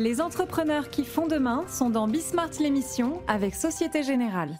[0.00, 4.58] Les entrepreneurs qui font demain sont dans Bismart l'émission avec Société Générale.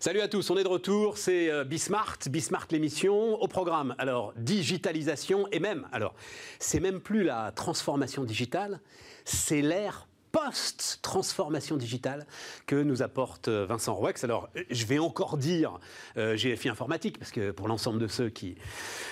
[0.00, 4.32] Salut à tous, on est de retour, c'est euh, Bismart, Bismart l'émission, au programme, alors
[4.36, 6.16] digitalisation et même, alors
[6.58, 8.80] c'est même plus la transformation digitale,
[9.24, 12.26] c'est l'ère post-transformation digitale
[12.66, 14.22] que nous apporte euh, Vincent Rouex.
[14.22, 15.78] Alors, je vais encore dire
[16.18, 18.56] euh, GFI informatique, parce que pour l'ensemble de ceux qui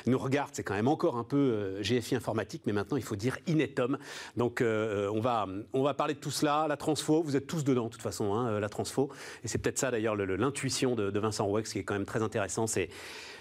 [0.04, 3.16] nous regardent, c'est quand même encore un peu euh, GFI informatique, mais maintenant il faut
[3.16, 3.96] dire Inetom.
[4.36, 7.84] Donc, on, va, on va parler de tout cela, la transfo, vous êtes tous dedans
[7.84, 9.10] de toute façon, hein, la transfo.
[9.44, 12.66] Et c'est peut-être ça d'ailleurs l'intuition de, Vincent Rouex qui est quand même très intéressant,
[12.66, 12.91] c'est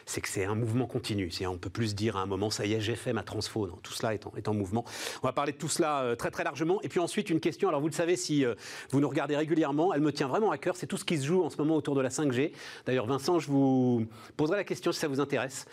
[0.05, 1.31] c'est que c'est un mouvement continu.
[1.47, 3.67] On peut plus dire à un moment, ça y est, j'ai fait ma transfo.
[3.81, 4.85] Tout cela est en, mouvement.
[5.21, 6.81] On va parler de tout cela euh, très très largement.
[6.81, 7.69] Et puis ensuite, une question.
[7.69, 8.55] Alors vous le savez, si euh,
[8.91, 10.75] vous nous regardez régulièrement, elle me tient vraiment à cœur.
[10.75, 12.51] C'est tout ce qui se joue en ce moment autour de la 5G.
[12.85, 14.05] D'ailleurs, Vincent, je vous
[14.37, 15.65] poserai la question si ça vous intéresse.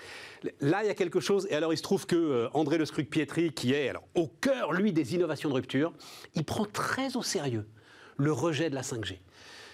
[0.61, 1.47] Là, il y a quelque chose.
[1.51, 4.93] Et alors, il se trouve que euh, André Le Scruc-Pietri, qui est au cœur, lui,
[4.93, 5.93] des innovations de rupture,
[6.35, 7.67] il prend très au sérieux
[8.17, 9.19] le rejet de la 5G.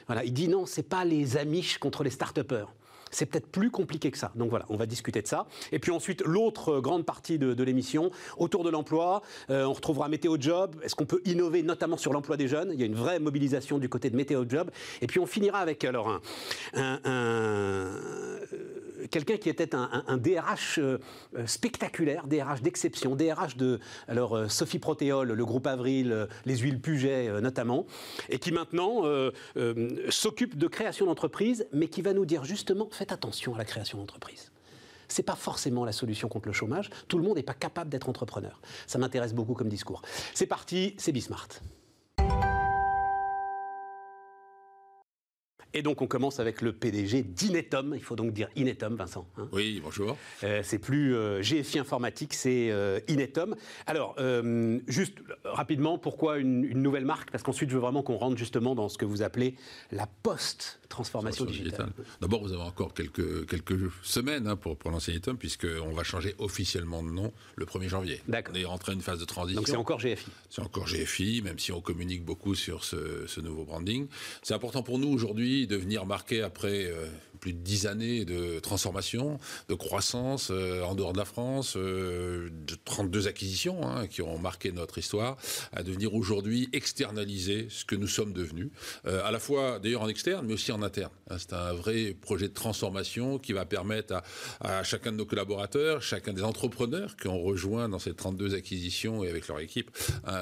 [0.07, 2.73] Voilà, il dit non, c'est pas les amiches contre les start-upers
[3.11, 4.33] c'est peut-être plus compliqué que ça.
[4.35, 5.47] Donc voilà, on va discuter de ça.
[5.73, 10.37] Et puis ensuite, l'autre grande partie de, l'émission, autour de l'emploi, euh, on retrouvera Météo
[10.39, 10.77] Job.
[10.83, 12.71] Est-ce qu'on peut innover notamment sur l'emploi des jeunes?
[12.73, 14.71] Il y a une vraie mobilisation du côté de Météo Job.
[15.01, 16.21] Et puis on finira avec alors
[16.75, 17.11] un
[19.11, 20.99] quelqu'un qui était un, DRH euh,
[21.47, 26.81] spectaculaire, DRH d'exception, DRH de alors, euh, Sophie Protéol, le groupe Avril, euh, les huiles
[26.81, 27.87] Puget notamment,
[28.29, 29.03] et qui maintenant
[30.11, 33.99] s'occupe de création d'entreprise, mais qui va nous dire justement faites attention à la création
[33.99, 34.51] d'entreprise
[35.09, 36.91] c'est pas forcément la solution contre le chômage.
[37.07, 38.61] Tout le monde n'est pas capable d'être entrepreneur.
[38.89, 40.03] Ça m'intéresse beaucoup comme discours.
[40.35, 41.49] C'est parti, c'est Bismart.
[45.77, 47.93] Et donc on commence avec le PDG d'Inetom.
[47.95, 49.27] Il faut donc dire Inetom, Vincent.
[49.37, 49.47] Hein.
[49.53, 50.17] oui, bonjour.
[50.43, 53.55] Euh, c'est plus euh, GFI informatique, c'est euh, Inetom.
[53.87, 54.17] Alors,
[54.87, 57.31] juste rapidement, pourquoi une, nouvelle marque?
[57.31, 59.55] Parce qu'ensuite, je veux vraiment qu'on rentre justement dans ce que vous appelez
[59.93, 61.91] la post-transformation digitale.
[62.23, 67.03] D'abord, vous avez encore quelques, quelques semaines hein, pour, lancer Inetom, puisqu'on va changer officiellement
[67.03, 68.23] de nom le 1er janvier.
[68.29, 68.55] D'accord.
[68.57, 69.61] On est rentré dans une phase de transition.
[69.61, 70.31] Donc c'est encore GFI.
[70.49, 74.07] C'est encore GFI, même si on communique beaucoup sur ce, ce nouveau branding.
[74.43, 77.07] C'est important pour nous aujourd'hui de venir marquer après euh,
[77.41, 79.39] plus de dix années de transformation,
[79.69, 84.39] de croissance euh, en dehors de la France, euh, de 32 acquisitions hein, qui ont
[84.39, 85.37] marqué notre histoire,
[85.73, 88.71] à devenir aujourd'hui externaliser ce que nous sommes devenus,
[89.05, 91.11] à la fois d'ailleurs en externe, mais aussi en interne.
[91.31, 94.23] Hein, c'est un vrai projet de transformation qui va permettre
[94.61, 99.25] à, chacun de nos collaborateurs, chacun des entrepreneurs qui ont rejoint dans ces 32 acquisitions
[99.25, 99.91] et avec leur équipe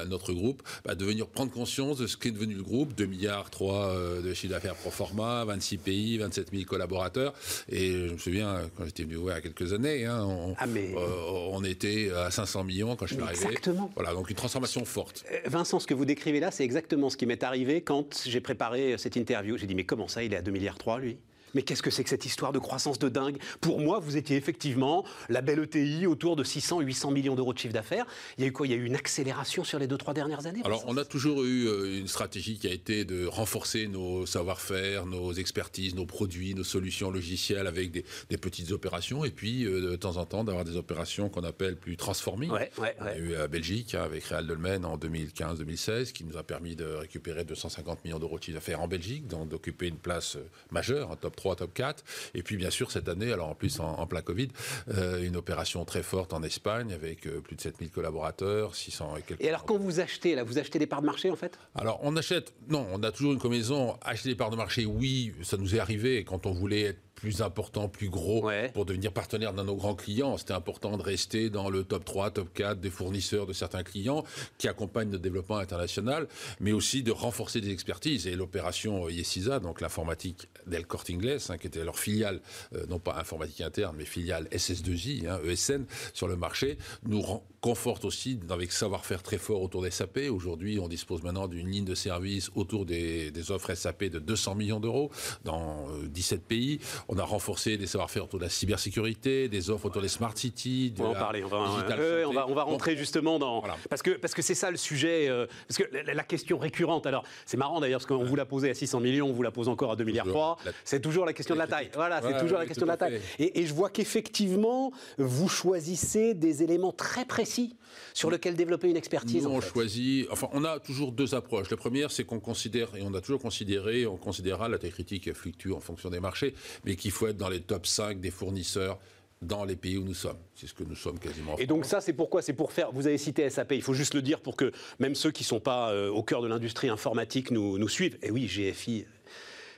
[0.07, 3.49] notre groupe, bah, de venir prendre conscience de ce qu'est devenu le groupe, 2 milliards
[3.49, 7.33] 3 de chiffre d'affaires pro forma, 26 pays, 27 000 collaborateurs.
[7.69, 10.65] Et je me souviens, quand j'étais venu il y a quelques années, hein, on, ah,
[10.67, 13.45] euh, on, était à 500 millions quand je suis arrivé.
[13.45, 13.91] Exactement.
[13.95, 15.23] Voilà, donc une transformation forte.
[15.31, 18.41] Euh, Vincent, ce que vous décrivez là, c'est exactement ce qui m'est arrivé quand j'ai
[18.41, 19.57] préparé cette interview.
[19.57, 21.17] J'ai dit, mais comment ça, il est à 2 milliards 3, lui?
[21.55, 23.37] Mais qu'est-ce que c'est que cette histoire de croissance de dingue?
[23.61, 27.57] Pour moi, vous étiez effectivement la belle ETI autour de 600, 800 millions d'euros de
[27.57, 28.05] chiffre d'affaires.
[28.37, 28.67] Il y a eu quoi?
[28.67, 31.05] Il y a eu une accélération sur les deux, trois dernières années Alors, on a
[31.05, 36.05] toujours eu euh, une stratégie qui a été de renforcer nos savoir-faire, nos expertises, nos
[36.05, 38.03] produits, nos solutions logicielles avec des,
[38.37, 41.95] petites opérations et puis euh, de temps en temps d'avoir des opérations qu'on appelle plus
[41.95, 42.49] transformées.
[42.49, 46.37] Ouais, ouais, on a eu à Belgique hein, avec Real Dolmen en 2015-2016 qui nous
[46.37, 49.97] a permis de récupérer 250 millions d'euros de chiffre d'affaires en Belgique, donc d'occuper une
[49.97, 52.03] place euh, majeure, un top 3 top 4.
[52.33, 54.47] Et puis, bien sûr, cette année, alors en plus en, plein Covid,
[54.89, 59.21] euh, une opération très forte en Espagne avec euh, plus de 7000 collaborateurs, 600 et
[59.21, 59.43] quelques.
[59.43, 61.59] Et alors, quand vous achetez, là, vous achetez des parts de marché, en fait?
[61.75, 63.97] Alors, on achète, non, on a toujours une combinaison.
[64.01, 67.41] Acheter des parts de marché, oui, ça nous est arrivé quand on voulait être plus
[67.41, 70.37] important, plus gros pour devenir partenaire d'un de nos grands clients.
[70.37, 74.23] C'était important de rester dans le top 3, top 4 des fournisseurs de certains clients
[74.57, 76.27] qui accompagnent le développement international,
[76.59, 78.27] mais aussi de renforcer des expertises.
[78.27, 82.41] Et l'opération Yesisa, donc l'informatique d'El Corte Inglés, hein, qui était leur filiale,
[82.75, 87.23] euh, non pas informatique interne, mais filiale SS2I, hein, ESN, sur le marché, nous
[87.61, 90.19] conforte aussi avec savoir-faire très fort autour des SAP.
[90.29, 94.79] Aujourd'hui, on dispose maintenant d'une ligne de service autour des, offres SAP de 200 millions
[94.79, 95.09] d'euros
[95.43, 96.79] dans 17 euh, pays.
[97.07, 100.93] On a renforcé des savoir-faire autour de la cybersécurité, des offres autour des smart cities.
[100.99, 101.43] on va en parler.
[101.43, 105.27] On va, on va, rentrer justement dans parce que parce que c'est ça le sujet.
[105.29, 107.05] Euh, parce que la, question récurrente.
[107.05, 109.51] Alors c'est marrant d'ailleurs parce qu'on vous l'a posé à 600 millions, on vous la
[109.51, 110.57] pose encore à 2 milliards 3.
[110.83, 111.89] C'est toujours la question de la taille.
[111.93, 113.21] Voilà, c'est toujours la question de la taille.
[113.39, 117.75] Et, et je vois qu'effectivement vous choisissez des éléments très précis
[118.13, 119.43] sur lesquels développer une expertise.
[119.43, 120.27] Nous, on choisit.
[120.31, 121.69] Enfin, on a toujours deux approches.
[121.69, 125.33] La première, c'est qu'on considère et on a toujours considéré, on considérera la taille critique
[125.33, 126.53] fluctue en fonction des marchés,
[126.85, 128.99] mais qu'il faut être dans les top 5 des fournisseurs
[129.41, 130.37] dans les pays où nous sommes.
[130.55, 131.57] C'est ce que nous sommes quasiment.
[131.57, 132.91] Et donc ça, c'est pourquoi C'est pour faire.
[132.91, 133.73] Vous avez cité SAP.
[133.73, 136.23] Il faut juste le dire pour que même ceux qui ne sont pas euh, au
[136.23, 138.17] cœur de l'industrie informatique nous, nous suivent.
[138.21, 139.05] Et oui, GFI.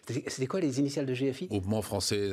[0.08, 2.32] C'était quoi les initiales de GFI Groupement français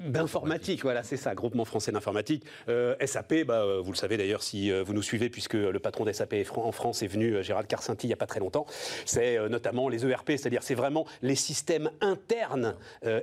[0.00, 2.44] D'informatique, voilà, c'est ça, Groupement français d'informatique.
[2.68, 5.78] Euh, SAP, bah, euh, vous le savez d'ailleurs si euh, vous nous suivez, puisque le
[5.78, 8.66] patron d'SAP en France est venu, Gérald Carcinti, il n'y a pas très longtemps.
[9.04, 12.76] C'est notamment les ERP, c'est-à-dire c'est vraiment les systèmes internes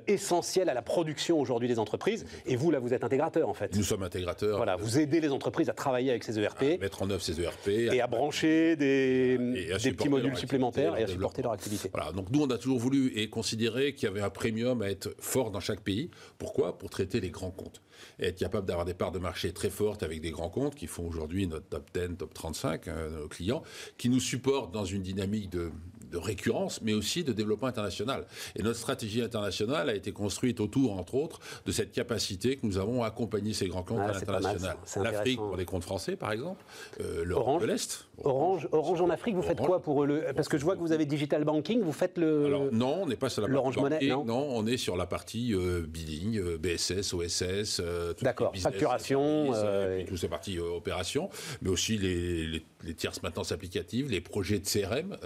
[0.08, 2.26] essentiels à la production aujourd'hui des entreprises.
[2.46, 3.76] Et vous, là, vous êtes intégrateur en fait.
[3.76, 4.58] Nous sommes intégrateurs.
[4.58, 6.64] Voilà, vous aidez les entreprises à travailler avec ces ERP.
[6.64, 7.68] À mettre en œuvre ces ERP.
[7.68, 11.90] Et à, brancher des, des petits modules supplémentaires et à supporter leur activité.
[11.94, 14.90] Voilà, donc nous, on a toujours voulu et considéré qu'il y avait un premium à
[14.90, 16.10] être fort dans chaque pays.
[16.38, 16.61] Pourquoi?
[16.78, 17.82] Pour traiter les grands comptes.
[18.20, 20.88] Et être capable d'avoir des parts de marché très fortes avec des grands comptes qui
[20.88, 23.64] font aujourd'hui notre top 10, top 35, hein, nos clients,
[23.98, 25.72] qui nous supportent dans une dynamique de,
[26.12, 28.26] de récurrence, mais aussi de développement international.
[28.56, 32.78] Et notre stratégie internationale a été construite autour, entre autres, de cette capacité que nous
[32.78, 34.78] avons à accompagner ces grands comptes ah, à l'international.
[35.02, 36.64] L'Afrique pour les comptes français, par exemple,
[37.00, 38.08] euh, l'Europe de l'Est.
[38.24, 40.92] Orange, Orange en Afrique, vous faites quoi pour le Parce que je vois que vous
[40.92, 42.46] avez digital banking, vous faites le.
[42.46, 45.06] Alors, non, on n'est pas sur la partie Monnaie, non, non, on est sur la
[45.06, 47.82] partie euh, billing, euh, BSS, OSS.
[48.22, 48.52] D'accord.
[48.56, 49.54] Facturation.
[49.98, 51.30] et toutes ces parties opérations,
[51.62, 55.18] mais aussi les, les, les, tierces maintenances applicatives, les projets de CRM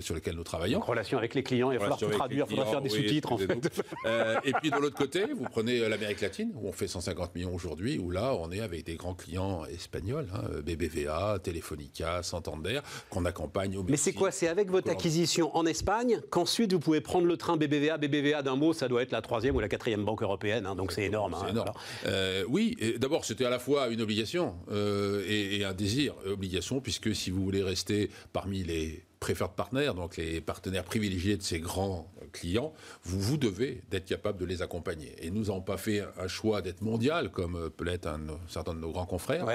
[0.00, 0.80] sur lesquels nous travaillons.
[0.80, 3.32] En relation avec les clients, il va falloir tout traduire, il faudra faire des sous-titres
[3.32, 3.82] en fait.
[4.04, 7.34] Euh, et puis de l'autre côté, vous prenez euh, l'Amérique latine, où on fait 150
[7.34, 12.80] millions aujourd'hui, où là on est avec des grands clients espagnols, hein, BBVA, Telefonica, Santander,
[13.10, 17.00] qu'on accompagne au Mais c'est quoi C'est avec votre acquisition en Espagne qu'ensuite vous pouvez
[17.00, 20.04] prendre le train BBVA BBVA d'un mot, ça doit être la troisième ou la quatrième
[20.04, 21.34] banque européenne, hein, donc c'est énorme.
[21.34, 21.72] Hein, énorme.
[22.06, 26.14] Euh, oui, d'abord c'était à la fois une obligation et, et un désir.
[26.26, 31.42] Obligation, puisque si vous voulez rester parmi les préfèrent partenaires, donc les partenaires privilégiés de
[31.42, 32.72] ces grands clients,
[33.04, 35.14] vous, vous devez d'être capable de les accompagner.
[35.20, 38.80] Et nous n'avons pas fait un choix d'être mondial, comme peut l'être un, certain de
[38.80, 39.46] nos grands confrères,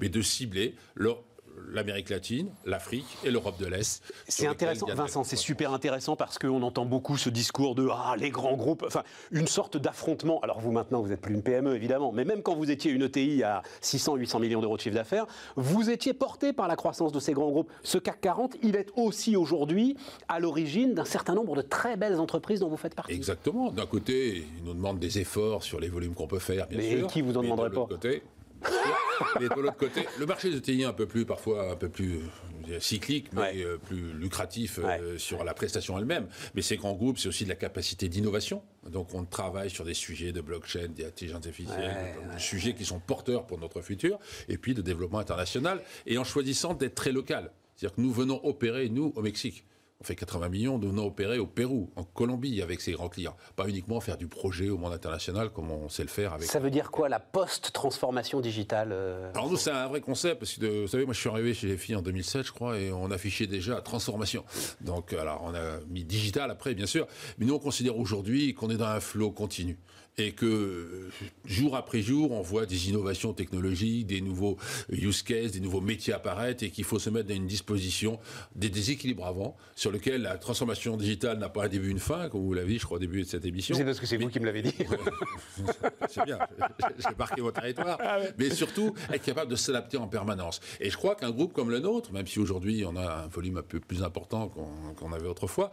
[0.00, 1.22] mais de cibler leur
[1.70, 4.02] l'Amérique latine, l'Afrique et l'Europe de l'Est.
[4.28, 8.30] C'est intéressant, Vincent, c'est super intéressant parce qu'on entend beaucoup ce discours de ah, les
[8.30, 10.40] grands groupes, enfin une sorte d'affrontement.
[10.40, 13.02] Alors vous maintenant, vous n'êtes plus une PME évidemment, mais même quand vous étiez une
[13.02, 15.26] ETI à 600-800 millions d'euros de chiffre d'affaires,
[15.56, 17.70] vous étiez porté par la croissance de ces grands groupes.
[17.82, 19.96] Ce CAC 40, il est aussi aujourd'hui
[20.28, 23.12] à l'origine d'un certain nombre de très belles entreprises dont vous faites partie.
[23.12, 23.70] Exactement.
[23.70, 27.02] D'un côté, il nous demande des efforts sur les volumes qu'on peut faire, bien sûr.
[27.02, 27.86] Mais qui vous en demanderait pas?
[27.86, 28.22] côté,
[29.40, 31.88] mais de l'autre côté, le marché de TI est un peu plus, parfois, un peu
[31.88, 32.20] plus
[32.68, 36.28] euh, cyclique, mais euh, plus lucratif euh, sur la prestation elle-même.
[36.54, 38.62] Mais ces grands groupes, c'est aussi de la capacité d'innovation.
[38.88, 41.96] Donc, on travaille sur des sujets de blockchain, d'intelligence artificielle,
[42.32, 44.18] des sujets qui sont porteurs pour notre futur,
[44.48, 47.52] et puis de développement international, et en choisissant d'être très local.
[47.76, 49.64] C'est-à-dire que nous venons opérer, nous, au Mexique
[50.02, 53.36] on fait 80 millions, nous venons opérer au Pérou, en Colombie avec ces grands clients.
[53.54, 56.48] Pas uniquement faire du projet au monde international comme on sait le faire avec.
[56.48, 60.54] Ça veut dire quoi la post-transformation digitale euh Alors nous, c'est un vrai concept parce
[60.54, 62.90] que vous savez, moi je suis arrivé chez les filles en 2007, je crois, et
[62.90, 64.44] on affichait déjà transformation.
[64.80, 67.06] Donc alors on a mis digital après, bien sûr,
[67.38, 69.78] mais nous on considère aujourd'hui qu'on est dans un flot continu
[70.18, 71.08] et que
[71.46, 74.58] jour après jour, on voit des innovations technologiques, des nouveaux
[74.90, 78.18] use cases, des nouveaux métiers apparaître et qu'il faut se mettre dans une disposition
[78.54, 82.42] des déséquilibres avant, sur lequel la transformation digitale n'a pas un début, une fin, comme
[82.42, 83.74] vous l'avez dit, je crois, au début de cette émission.
[83.74, 84.74] C'est parce que c'est vous qui me l'avez dit.
[86.10, 86.38] c'est bien,
[86.98, 87.98] j'ai marqué votre territoire.
[88.00, 90.60] Ah Mais surtout, être capable de s'adapter en permanence.
[90.80, 93.56] Et je crois qu'un groupe comme le nôtre, même si aujourd'hui on a un volume
[93.56, 94.52] un peu plus important
[94.96, 95.72] qu'on avait autrefois,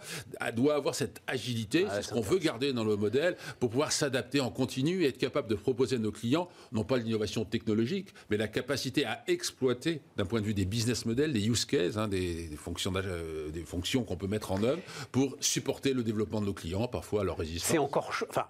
[0.55, 3.91] doit avoir cette agilité, ah c'est ce qu'on veut garder dans le modèle, pour pouvoir
[3.91, 8.09] s'adapter en continu et être capable de proposer à nos clients, non pas l'innovation technologique,
[8.29, 11.97] mais la capacité à exploiter, d'un point de vue des business models, des use cases,
[11.97, 14.81] hein, des, fonctions, euh, des fonctions qu'on peut mettre en œuvre
[15.11, 17.71] pour supporter le développement de nos clients, parfois à leur résistance.
[17.71, 18.11] C'est encore.
[18.29, 18.45] Enfin,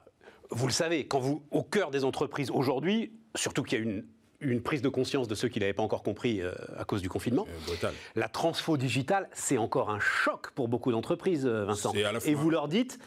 [0.50, 4.06] vous le savez, quand vous, au cœur des entreprises aujourd'hui, surtout qu'il y a une
[4.42, 7.10] une prise de conscience de ceux qui n'avaient pas encore compris euh, à cause du
[7.10, 7.46] confinement.
[7.84, 11.94] Euh, la transfo digitale, c'est encore un choc pour beaucoup d'entreprises, Vincent.
[12.26, 13.00] Et vous leur dites,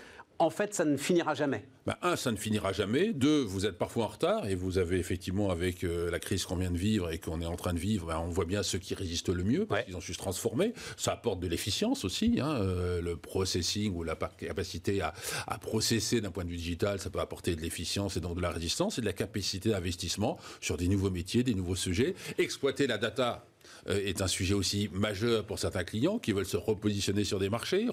[0.43, 3.13] en fait, ça ne finira jamais bah, Un, ça ne finira jamais.
[3.13, 6.57] Deux, vous êtes parfois en retard et vous avez effectivement, avec euh, la crise qu'on
[6.57, 8.79] vient de vivre et qu'on est en train de vivre, bah, on voit bien ceux
[8.79, 10.75] qui résistent le mieux parce qu'ils ont su se transformer.
[10.97, 12.41] Ça apporte de l'efficience aussi.
[12.41, 15.15] Hein, euh, le processing ou la capacité à,
[15.47, 18.43] à processer d'un point de vue digital, ça peut apporter de l'efficience et donc de
[18.43, 22.17] la résistance et de la capacité d'investissement sur des nouveaux métiers, des nouveaux sujets.
[22.39, 23.45] Exploiter la data
[23.89, 27.89] est un sujet aussi majeur pour certains clients qui veulent se repositionner sur des marchés,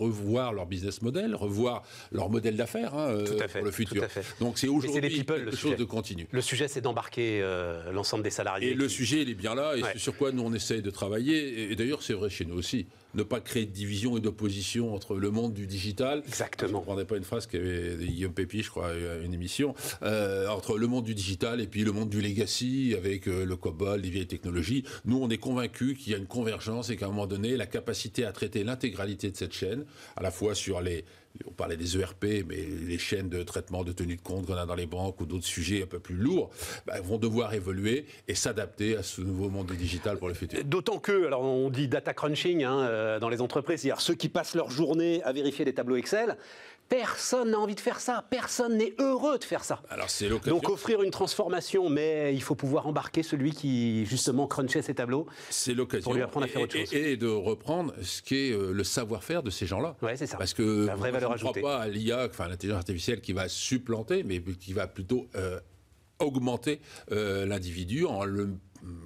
[0.00, 4.04] revoir leur business model, revoir leur modèle d'affaires hein, euh, pour le futur.
[4.40, 6.26] Donc c'est aujourd'hui quelque chose de continu.
[6.30, 8.70] Le sujet, c'est d'embarquer euh, l'ensemble des salariés.
[8.70, 10.90] Et le sujet, il est bien là, et c'est sur quoi nous on essaye de
[10.90, 11.70] travailler.
[11.70, 15.16] Et, d'ailleurs, c'est vrai chez nous aussi ne pas créer de division et d'opposition entre
[15.16, 16.22] le monde du digital.
[16.26, 16.68] Exactement.
[16.68, 18.90] Je ne comprendrais pas une phrase qu'avait Guillaume Pépi, je crois,
[19.24, 23.56] une émission, entre le monde du digital et puis le monde du legacy avec le
[23.56, 24.84] COBOL, les vieilles technologies.
[25.04, 27.66] Nous, on est convaincus qu'il y a une convergence et qu'à un moment donné, la
[27.66, 29.84] capacité à traiter l'intégralité de cette chaîne,
[30.16, 31.04] à la fois sur les,
[31.46, 32.56] on parlait des ERP, mais
[32.86, 35.46] les chaînes de traitement de tenue de compte qu'on a dans les banques ou d'autres
[35.46, 36.50] sujets un peu plus lourds
[36.86, 40.62] bah, vont devoir évoluer et s'adapter à ce nouveau monde digital pour le futur.
[40.64, 44.28] D'autant que, alors on dit data crunching hein, euh, dans les entreprises, c'est-à-dire ceux qui
[44.28, 46.36] passent leur journée à vérifier des tableaux Excel,
[46.90, 48.24] Personne n'a envie de faire ça.
[48.30, 49.80] Personne n'est heureux de faire ça.
[49.90, 54.82] Alors c'est Donc offrir une transformation, mais il faut pouvoir embarquer celui qui justement crunchait
[54.82, 55.26] ses tableaux.
[55.50, 56.02] C'est l'occasion.
[56.02, 56.92] Pour lui apprendre à faire autre chose.
[56.92, 59.96] Et, de reprendre ce qui est euh, le savoir-faire de ces gens-là.
[60.02, 60.36] Ouais, c'est ça.
[60.36, 63.32] Parce que la vraie valeur je ne crois pas à l'IA, enfin l'intelligence artificielle qui
[63.32, 65.60] va supplanter, mais qui va plutôt euh,
[66.18, 66.80] augmenter
[67.12, 68.48] euh, l'individu en le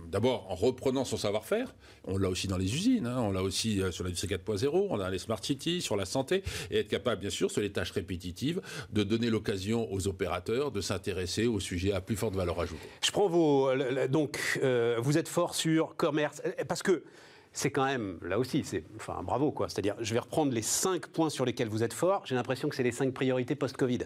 [0.09, 3.19] d'abord en reprenant son savoir-faire, on l'a aussi dans les usines, hein.
[3.21, 6.43] on l'a aussi euh, sur l'industrie 4.0, on a les smart cities, sur la santé,
[6.71, 8.61] et être capable, bien sûr, sur les tâches répétitives,
[8.93, 12.89] de donner l'occasion aux opérateurs de s'intéresser au sujet à plus forte valeur ajoutée.
[13.05, 13.71] Je prends vos...
[14.09, 17.03] Donc, euh, vous êtes fort sur commerce, parce que
[17.55, 19.69] c'est quand même, là aussi, c'est, enfin, bravo, quoi.
[19.69, 22.23] C'est-à-dire, je vais reprendre les cinq points sur lesquels vous êtes fort.
[22.27, 24.01] J'ai l'impression que c'est les cinq priorités post-Covid.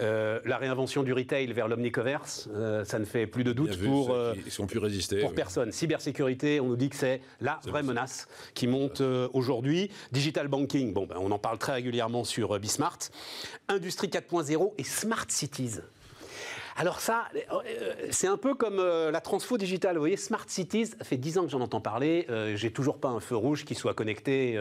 [0.00, 4.10] Euh, la réinvention du retail vers l'omnicommerce, euh, ça ne fait plus de doute pour,
[4.10, 5.72] euh, ils sont plus résister, pour personne.
[5.72, 9.00] Cybersécurité, on nous dit que c'est la vraie menace qui monte
[9.32, 9.90] aujourd'hui.
[10.12, 12.98] Digital banking, bon, ben, on en parle très régulièrement sur Bismart.
[13.68, 15.78] Industrie 4.0 et smart cities.
[16.80, 19.96] Alors ça, euh, c'est un peu comme euh, la transfo digitale.
[19.96, 22.24] Vous voyez, Smart Cities, ça fait 10 ans que j'en entends parler.
[22.30, 24.58] Euh, j'ai toujours pas un feu rouge qui soit connecté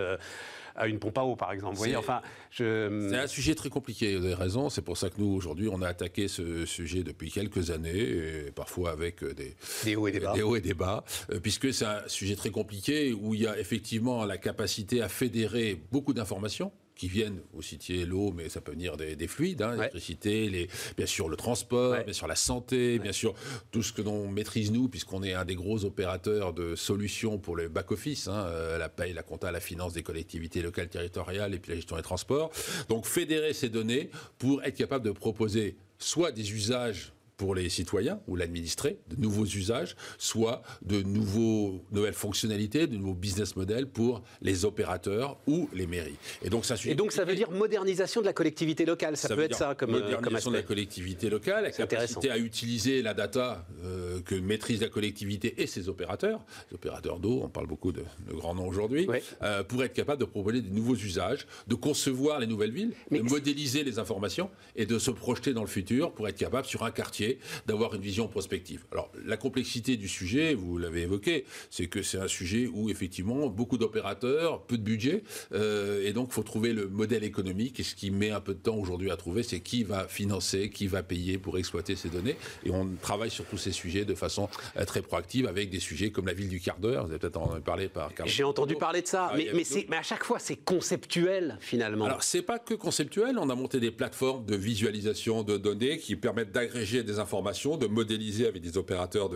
[0.75, 1.75] à une pompe à eau, par exemple.
[1.75, 2.21] Vous voyez, enfin,
[2.51, 3.07] je...
[3.09, 4.69] C'est un sujet très compliqué, vous avez raison.
[4.69, 8.51] C'est pour ça que nous, aujourd'hui, on a attaqué ce sujet depuis quelques années, et
[8.53, 11.05] parfois avec des, des hauts et des bas, des hauts et des bas
[11.41, 15.81] puisque c'est un sujet très compliqué où il y a effectivement la capacité à fédérer
[15.89, 20.49] beaucoup d'informations qui viennent, vous citiez l'eau, mais ça peut venir des, fluides, hein, l'électricité,
[20.49, 23.33] les, bien sûr le transport, bien sûr la santé, bien sûr
[23.71, 27.55] tout ce que l'on maîtrise nous, puisqu'on est un des gros opérateurs de solutions pour
[27.55, 31.59] le back-office, hein, euh, la paye, la compta, la finance des collectivités locales territoriales et
[31.59, 32.51] puis la gestion des transports.
[32.89, 38.19] Donc fédérer ces données pour être capable de proposer soit des usages pour les citoyens
[38.27, 44.21] ou l'administré, de nouveaux usages, soit de nouveaux, nouvelles fonctionnalités, de nouveaux business models pour
[44.41, 46.17] les opérateurs ou les mairies.
[46.43, 49.43] Et donc ça, Et donc ça veut dire modernisation de la collectivité locale, ça, peut
[49.43, 53.65] être ça comme euh, Modernisation de la collectivité locale, la capacité à utiliser la data
[53.85, 58.03] euh, que maîtrise la collectivité et ses opérateurs, les opérateurs d'eau, on parle beaucoup de,
[58.31, 59.07] grands noms aujourd'hui,
[59.43, 63.21] euh, pour être capable de proposer des nouveaux usages, de concevoir les nouvelles villes, de
[63.21, 66.91] modéliser les informations et de se projeter dans le futur pour être capable sur un
[66.91, 67.28] quartier
[67.67, 68.85] d'avoir une vision prospective.
[68.91, 73.47] Alors, la complexité du sujet, vous l'avez évoqué, c'est que c'est un sujet où, effectivement,
[73.47, 77.79] beaucoup d'opérateurs, peu de budget, euh, et donc, il faut trouver le modèle économique.
[77.79, 80.69] Et ce qui met un peu de temps aujourd'hui à trouver, c'est qui va financer,
[80.69, 82.37] qui va payer pour exploiter ces données.
[82.65, 86.11] Et on travaille sur tous ces sujets de façon euh, très proactive avec des sujets
[86.11, 87.05] comme la ville du quart d'heure.
[87.05, 88.11] Vous avez peut-être entendu parler par.
[88.25, 92.05] J'ai entendu parler de ça, ah, mais, mais, mais, à chaque fois, c'est conceptuel, finalement.
[92.05, 93.37] Alors, c'est pas que conceptuel.
[93.37, 97.87] On a monté des plateformes de visualisation de données qui permettent d'agréger des informations, de
[97.87, 99.29] modéliser avec des opérateurs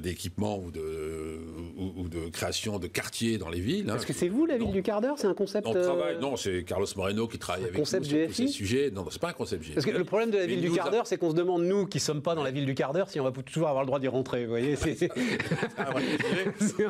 [0.00, 1.40] d'équipement de,
[1.76, 3.90] ou, de, ou, de création de quartiers dans les villes.
[3.90, 3.96] Hein.
[3.96, 6.20] Est-ce que c'est vous, la ville du quart d'heure C'est un concept on travaille, euh,
[6.20, 8.90] Non, c'est Carlos Moreno qui travaille avec concept nous sur tous ces sujets.
[8.90, 9.72] Non, c'est pas un concept GFI.
[9.74, 11.86] Parce que le problème de la ville du quart d'heure, c'est qu'on se demande, nous,
[11.86, 13.86] qui sommes pas dans la ville du quart d'heure, si on va toujours avoir le
[13.86, 14.44] droit d'y rentrer.
[14.44, 14.76] Vous voyez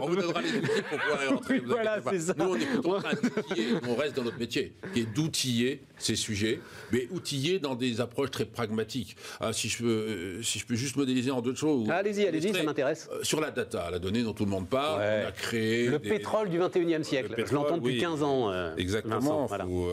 [0.01, 1.59] On vous donnera les outils pour pouvoir y rentrer.
[1.61, 2.35] voilà, c'est ça.
[2.39, 5.83] Nous, on est plutôt en train d'outiller, on reste dans notre métier, qui est d'outiller
[5.99, 6.61] ces sujets,
[6.93, 9.17] mais outiller dans des approches très pragmatiques.
[9.41, 11.89] Ah, si, je peux, euh, si je peux juste modéliser en d'autres choses.
[11.91, 13.09] allez-y, allez-y, ça m'intéresse.
[13.13, 15.89] Euh, sur la data, la donnée dont tout le monde parle, on a créé.
[15.89, 17.45] Le pétrole du 21e siècle.
[17.47, 18.51] je l'entends depuis 15 ans.
[18.51, 19.49] Euh, Exactement.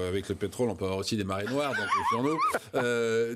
[0.07, 2.37] avec le pétrole, on peut avoir aussi des marées noires, donc sur nous.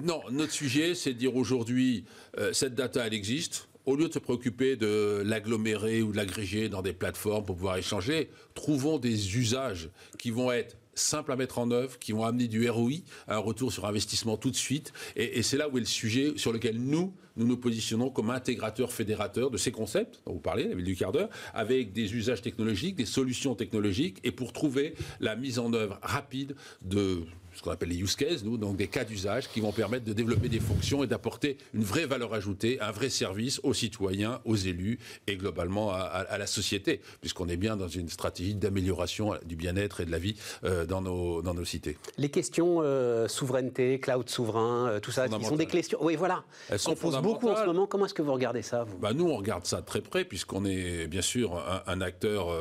[0.06, 2.06] non, notre sujet, c'est de dire aujourd'hui,
[2.52, 6.84] cette data, elle existe au lieu de se préoccuper de l'agglomérer ou de l'agréger dans
[6.84, 11.72] des plateformes pour pouvoir échanger, trouvons des usages qui vont être simples à mettre en
[11.72, 12.92] œuvre, qui vont amener du ROI,
[13.28, 14.94] un retour sur investissement tout de suite.
[15.16, 18.92] Et, c'est là où est le sujet sur lequel nous, nous nous positionnons comme intégrateur
[18.92, 22.42] fédérateur de ces concepts dont vous parlez, la ville du quart d'heure, avec des usages
[22.42, 27.24] technologiques, des solutions technologiques, et pour trouver la mise en œuvre rapide de
[27.60, 30.14] ce qu'on appelle les use cases, nous, donc des cas d'usage qui vont permettre de
[30.14, 34.56] développer des fonctions et d'apporter une vraie valeur ajoutée, un vrai service aux citoyens, aux
[34.56, 34.98] élus
[35.28, 40.06] et globalement à, la société, puisqu'on est bien dans une stratégie d'amélioration du bien-être et
[40.06, 41.98] de la vie euh, dans, nos, dans nos cités.
[42.18, 46.00] Les questions euh, souveraineté, cloud souverain, euh, tout ça, qui sont des questions.
[46.02, 46.46] Oui, voilà.
[46.70, 47.88] Elles sont pose beaucoup en ce moment.
[47.88, 48.98] Comment est-ce que vous regardez ça vous?
[49.00, 52.56] Bah, Nous, on regarde ça très près, puisqu'on est bien sûr un, acteur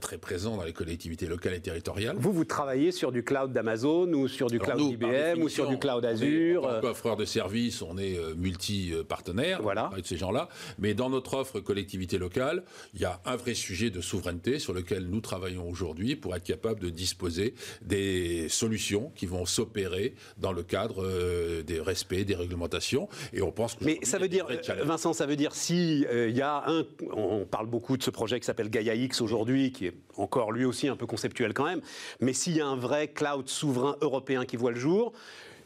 [0.00, 2.16] très présent dans les collectivités locales et territoriales.
[2.18, 5.78] Vous, vous travaillez sur du cloud d'Amazon ou sur du cloud IBM ou sur du
[5.78, 9.90] cloud Azure En tant offreur de services, on est multi-partenaire voilà.
[9.92, 10.48] avec ces gens-là.
[10.78, 12.64] Mais dans notre offre collectivité locale,
[12.94, 16.44] il y a un vrai sujet de souveraineté sur lequel nous travaillons aujourd'hui pour être
[16.44, 22.34] capable de disposer des solutions qui vont s'opérer dans le cadre euh, des respects des
[22.34, 23.08] réglementations.
[23.32, 24.46] Et on pense que Mais ça veut dire,
[24.82, 28.10] Vincent, ça veut dire si euh, il y a un, on parle beaucoup de ce
[28.10, 31.64] projet qui s'appelle Gaia X aujourd'hui, qui est encore lui aussi un peu conceptuel quand
[31.64, 31.80] même,
[32.20, 35.12] mais s'il y a un vrai cloud souverain européen qui voit le jour,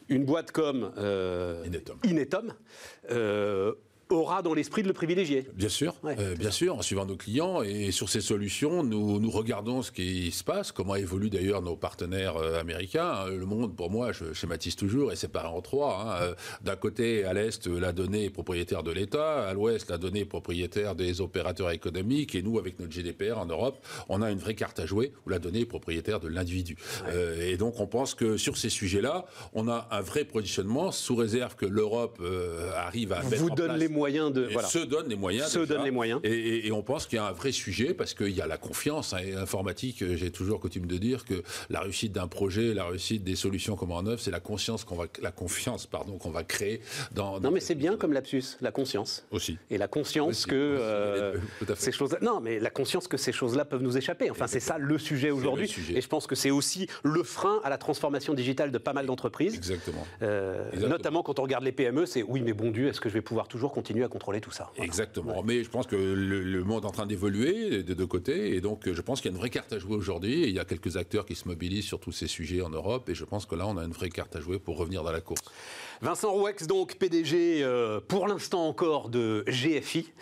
[0.08, 2.52] une boîte comme euh, Inetom, Inetom
[4.10, 5.46] aura dans l'esprit de le privilégier.
[5.54, 9.30] Bien sûr, euh, bien sûr, en suivant nos clients et sur ces solutions, nous, nous
[9.30, 13.10] regardons ce qui se passe, comment évoluent d'ailleurs nos partenaires euh, américains.
[13.10, 13.30] Hein.
[13.30, 16.00] Le monde, pour moi, je schématise toujours, est séparé en trois.
[16.00, 16.22] Hein.
[16.22, 20.20] Euh, d'un côté, à l'est, la donnée est propriétaire de l'État, à l'ouest, la donnée
[20.20, 24.38] est propriétaire des opérateurs économiques, et nous, avec notre GDPR en Europe, on a une
[24.38, 26.76] vraie carte à jouer où la donnée est propriétaire de l'individu.
[27.40, 31.56] et donc, on pense que sur ces sujets-là, on a un vrai positionnement, sous réserve
[31.56, 32.22] que l'Europe
[32.76, 33.78] arrive à mettre Vous en place...
[33.78, 34.48] les moyens de.
[34.52, 34.68] Voilà.
[34.68, 35.48] Se donnent les moyens.
[35.48, 36.20] Se donnent les moyens.
[36.22, 39.14] Et, on pense qu'il y a un vrai sujet parce qu'il y a la confiance.
[39.14, 43.24] Hein, informatique, euh, j'ai toujours coutume de dire que la réussite d'un projet, la réussite
[43.24, 46.44] des solutions comme en œuvre, c'est la conscience qu'on va, la confiance, pardon, qu'on va
[46.44, 46.80] créer
[47.12, 47.40] dans.
[47.40, 49.24] non, mais c'est bien comme lapsus, la conscience.
[49.30, 49.58] Aussi.
[49.70, 51.38] Et la conscience que euh,
[51.76, 52.16] ces choses.
[52.20, 54.30] Non, mais la conscience que ces choses-là peuvent nous échapper.
[54.30, 55.74] Enfin, c'est ça le sujet aujourd'hui.
[55.94, 59.06] Et je pense que c'est aussi le frein à la transformation digitale de pas mal
[59.06, 59.54] d'entreprises.
[59.54, 60.06] Exactement.
[60.22, 63.14] Euh, notamment quand on regarde les PME, c'est oui, mais bon Dieu, est-ce que je
[63.14, 64.70] vais pouvoir toujours continuer à contrôler tout ça.
[64.76, 65.42] Exactement.
[65.42, 68.54] Mais je pense que le, monde est en train d'évoluer des deux côtés.
[68.54, 70.44] Et donc, je pense qu'il y a une vraie carte à jouer aujourd'hui.
[70.44, 73.08] Il y a quelques acteurs qui se mobilisent sur tous ces sujets en Europe.
[73.08, 75.12] Et je pense que là, on a une vraie carte à jouer pour revenir dans
[75.12, 75.42] la course.
[76.02, 80.12] Vincent Rouex, donc PDG euh, pour l'instant encore de GFI.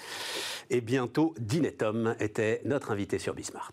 [0.70, 3.72] Et bientôt, Dinetom était notre invité sur Bismart.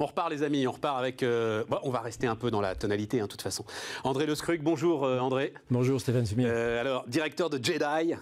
[0.00, 1.22] On repart les amis, on repart avec...
[1.22, 3.64] Euh, on va rester un peu dans la tonalité, de hein, toute façon.
[4.02, 5.54] André Le Scrug, bonjour euh, André.
[5.70, 6.48] Bonjour Stéphane, bien.
[6.48, 8.14] Euh, alors, directeur de JEDI,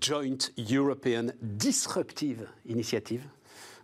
[0.00, 0.38] Joint
[0.70, 3.22] European Disruptive Initiative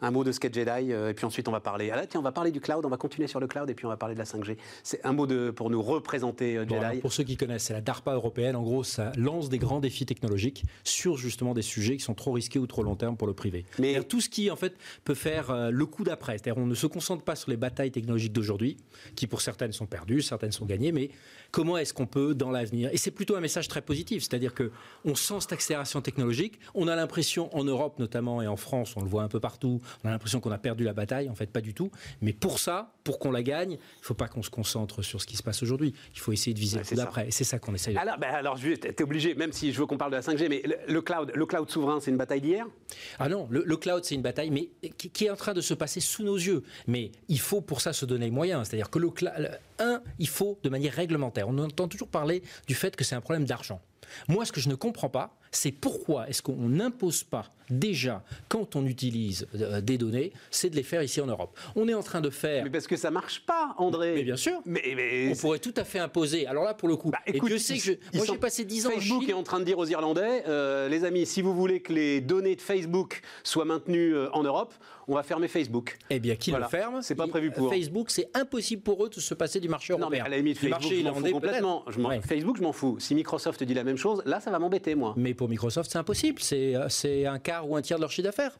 [0.02, 1.90] un mot de Sketch Jedi, euh, et puis ensuite on va parler.
[1.90, 3.86] Ah tiens, on va parler du cloud, on va continuer sur le cloud, et puis
[3.86, 4.56] on va parler de la 5G.
[4.82, 7.00] C'est un mot de, pour nous représenter euh, Jedi.
[7.00, 8.56] pour ceux qui connaissent, c'est la DARPA européenne.
[8.56, 12.32] En gros, ça lance des grands défis technologiques sur justement des sujets qui sont trop
[12.32, 13.64] risqués ou trop long terme pour le privé.
[13.78, 16.38] Mais tout ce qui en fait peut faire euh, le coup d'après.
[16.38, 18.76] C'est-à-dire on ne se concentre pas sur les batailles technologiques d'aujourd'hui,
[19.16, 21.10] qui pour certaines sont perdues, certaines sont gagnées, mais
[21.50, 24.70] comment est-ce qu'on peut dans l'avenir Et c'est plutôt un message très positif, c'est-à-dire que
[25.04, 26.58] on sent cette accélération technologique.
[26.74, 29.80] On a l'impression en Europe notamment et en France, on le voit un peu partout,
[30.04, 31.28] on a l'impression qu'on a perdu la bataille.
[31.28, 31.90] En fait, pas du tout.
[32.20, 35.20] Mais pour ça, pour qu'on la gagne, il ne faut pas qu'on se concentre sur
[35.20, 35.94] ce qui se passe aujourd'hui.
[36.14, 37.28] Il faut essayer de viser le coup d'après.
[37.28, 39.78] Et c'est ça qu'on essaye de alors, ben alors, tu es obligé, même si je
[39.78, 42.40] veux qu'on parle de la 5G, mais le, cloud, le cloud souverain, c'est une bataille
[42.40, 42.66] d'hier?
[43.18, 46.00] Ah non, le, cloud, c'est une bataille, mais qui, est en train de se passer
[46.00, 46.62] sous nos yeux.
[46.86, 48.68] Mais il faut pour ça se donner les moyens.
[48.68, 51.48] C'est-à-dire que le cloud, un, il faut de manière réglementaire.
[51.48, 53.80] On entend toujours parler du fait que c'est un problème d'argent.
[54.28, 58.76] Moi, ce que je ne comprends pas, c'est pourquoi est-ce qu'on n'impose pas déjà, quand
[58.76, 61.58] on utilise euh, des données, c'est de les faire ici en Europe.
[61.76, 62.64] On est en train de faire...
[62.64, 65.84] Mais parce que ça marche pas, André Mais bien sûr mais, On pourrait tout à
[65.84, 66.46] fait imposer.
[66.46, 68.90] Alors là, pour le coup, bah, écoute, et sais que moi j'ai passé 10 ans
[68.90, 69.30] Facebook en Chine.
[69.30, 72.20] est en train de dire aux Irlandais, euh, les amis, si vous voulez que les
[72.20, 74.74] données de Facebook soient maintenues euh, en Europe,
[75.08, 75.96] on va fermer Facebook.
[76.10, 77.70] Eh bien, qui le ferme C'est pas prévu pour.
[77.70, 80.06] Facebook, c'est impossible pour eux de se passer du marché européen.
[80.06, 81.84] Non, mais à la limite, Facebook, je m'en fous complètement.
[82.26, 82.96] Facebook, je m'en fous.
[83.00, 85.14] Si Microsoft dit la même chose, là, ça va m'embêter, moi.
[85.16, 86.40] Mais pour Microsoft, c'est impossible.
[86.52, 88.58] Euh, c'est un quart ou un tiers de leur chiffre d'affaires.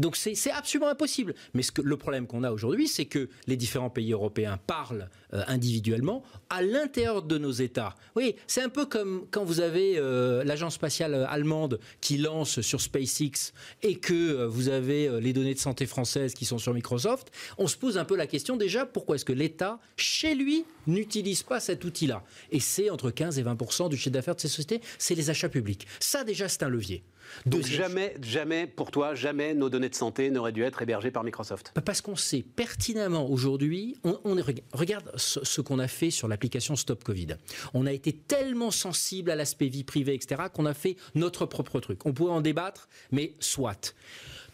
[0.00, 1.34] Donc c'est absolument impossible.
[1.52, 6.24] Mais le problème qu'on a aujourd'hui, c'est que les différents pays européens parlent euh, individuellement
[6.48, 7.94] à l'intérieur de nos États.
[8.16, 12.80] Oui, c'est un peu comme quand vous avez euh, l'agence spatiale allemande qui lance sur
[12.80, 17.30] SpaceX et que euh, vous avez les données de santé françaises qui sont sur Microsoft.
[17.58, 21.42] On se pose un peu la question déjà pourquoi est-ce que l'État, chez lui, n'utilise
[21.42, 22.24] pas cet outil-là?
[22.50, 25.50] Et c'est entre 15 et 20 du chiffre d'affaires de ces sociétés, c'est les achats
[25.50, 25.86] publics.
[25.98, 27.02] Ça déjà, c'est un levier.
[27.46, 31.24] Donc jamais, jamais, pour toi, jamais nos données de santé n'auraient dû être hébergées par
[31.24, 34.36] Microsoft bah, Parce qu'on sait pertinemment aujourd'hui, on,
[34.72, 37.36] regarde ce, qu'on a fait sur l'application Stop Covid.
[37.74, 41.80] On a été tellement sensible à l'aspect vie privée, etc., qu'on a fait notre propre
[41.80, 42.06] truc.
[42.06, 43.94] On pourrait en débattre, mais soit.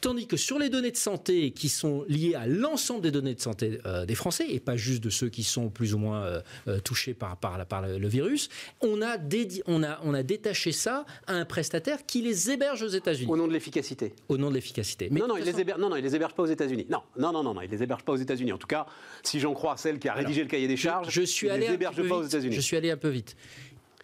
[0.06, 3.40] Tandis que sur les données de santé qui sont liées à l'ensemble des données de
[3.40, 6.40] santé euh, des Français, et pas juste de ceux qui sont plus ou moins euh,
[6.68, 8.48] euh, touchés par, par, par le, le virus,
[8.82, 12.82] on a, dédi- on, a, on a détaché ça à un prestataire qui les héberge
[12.84, 14.14] aux États-Unis, Au nom de l'efficacité.
[14.28, 15.08] au nom de l'efficacité.
[15.10, 16.86] Non, non, il les héberge, non, non, il les héberge pas aux États-Unis.
[16.88, 18.52] Non, non, non, non, non, il les héberge pas aux États-Unis.
[18.52, 18.86] En tout cas,
[19.24, 21.66] si j'en crois celle qui a rédigé le cahier des charges, je suis il allé
[21.66, 22.22] les héberge pas aux.
[22.22, 22.54] États-Unis.
[22.54, 23.34] Je suis allé un peu vite.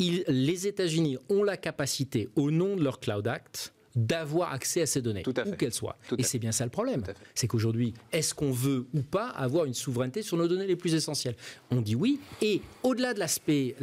[0.01, 4.87] Ils- les États-Unis ont la capacité, au nom de leur Cloud Act, d'avoir accès à
[4.87, 5.97] ces données, où qu'elles soient.
[6.09, 7.03] Tout Et c'est bien ça le problème.
[7.35, 10.95] C'est qu'aujourd'hui, est-ce qu'on veut ou pas avoir une souveraineté sur nos données les plus
[10.95, 11.37] essentielles?
[11.71, 12.21] On dit oui.
[12.41, 13.77] Et au-delà de l'aspect,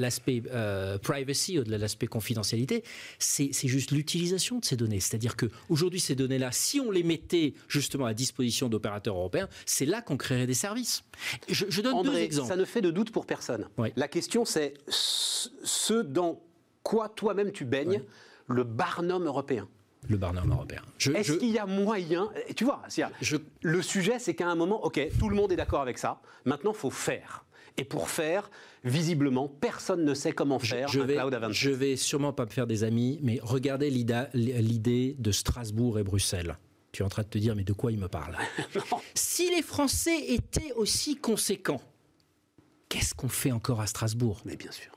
[0.51, 2.83] euh, privacy, au-delà de l'aspect confidentialité,
[3.17, 4.99] c'est, juste l'utilisation de ces données.
[4.99, 10.01] C'est-à-dire qu'aujourd'hui, ces données-là, si on les mettait justement à disposition d'opérateurs européens, c'est là
[10.01, 11.03] qu'on créerait des services.
[11.47, 12.49] Je, je donne deux André, exemples.
[12.49, 13.67] ça ne fait de doute pour personne.
[13.77, 13.89] Oui.
[13.95, 16.41] La question, c'est ce ce dans
[16.83, 18.03] quoi toi-même tu baignes,
[18.47, 19.67] le barnum européen.
[20.07, 20.81] Le Barnum européen.
[20.97, 22.81] Je, Est-ce je- qu'il y a moyen Tu vois,
[23.21, 26.21] je- le sujet, c'est qu'à un moment, ok, tout le monde est d'accord avec ça.
[26.45, 27.45] Maintenant, il faut faire.
[27.77, 28.49] Et pour faire,
[28.83, 31.55] visiblement, personne ne sait comment faire je un vais, cloud à 27.
[31.61, 36.57] je vais sûrement pas me faire des amis, mais regardez l'idée de Strasbourg et Bruxelles.
[36.91, 38.35] Tu es en train de te dire, mais de quoi il me parle?
[39.13, 41.81] Si les Français étaient aussi conséquents,
[42.89, 44.41] qu'est-ce qu'on fait encore à Strasbourg?
[44.45, 44.91] Mais bien sûr.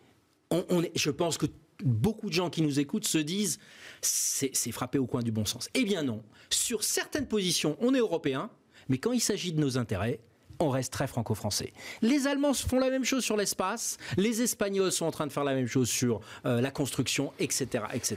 [0.50, 1.46] on, on est- Je pense que
[1.84, 3.58] beaucoup de gens qui nous écoutent se disent,
[4.00, 5.68] c'est frappé au coin du bon sens.
[5.74, 6.22] Eh bien non.
[6.50, 8.50] Sur certaines positions, on est européen,
[8.88, 10.20] mais quand il s'agit de nos intérêts,
[10.62, 11.72] on reste très franco-français.
[12.02, 15.44] Les Allemands font la même chose sur l'espace, les Espagnols sont en train de faire
[15.44, 18.16] la même chose sur euh, la construction, etc., etc.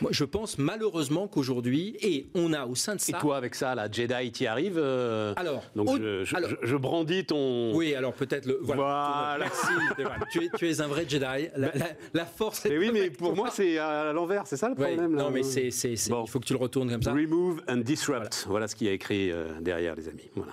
[0.00, 3.18] Moi, je pense malheureusement qu'aujourd'hui, et on a au sein de Et ça...
[3.18, 6.66] toi, avec ça, la Jedi, t'y arrives euh, Alors, donc au- je, je- alors- je-
[6.66, 7.74] je brandis ton.
[7.74, 8.58] Oui, alors peut-être le...
[8.62, 9.36] Voilà.
[9.40, 9.66] Merci.
[9.96, 10.14] c'est vrai.
[10.30, 11.24] tu, es, tu es un vrai Jedi.
[11.24, 11.72] La, la-
[12.14, 15.14] la force est Mais oui, mais pour moi, c'est à l'envers, c'est ça le problème
[15.16, 16.24] là non, mais c'est, c'est, c'est- Bon.
[16.24, 17.12] il faut que tu le retournes comme ça.
[17.12, 18.44] Remove and disrupt.
[18.48, 20.28] Voilà, ce qu'il y a écrit euh, derrière, les amis.
[20.36, 20.52] Voilà.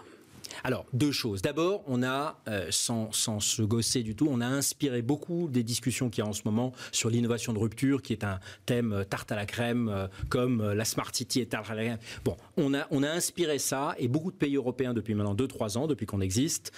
[0.65, 1.43] Alors, deux choses.
[1.43, 6.10] D'abord, on a, euh, sans, se gosser du tout, on a inspiré beaucoup des discussions
[6.10, 9.04] qu'il y a en ce moment sur l'innovation de rupture, qui est un thème euh,
[9.04, 11.97] tarte à la crème, euh, comme la Smart City est tarte à la crème.
[12.23, 16.08] Bon, on a, inspiré ça, et beaucoup de pays européens, depuis maintenant 2-3 ans, depuis
[16.08, 16.71] qu'on existe,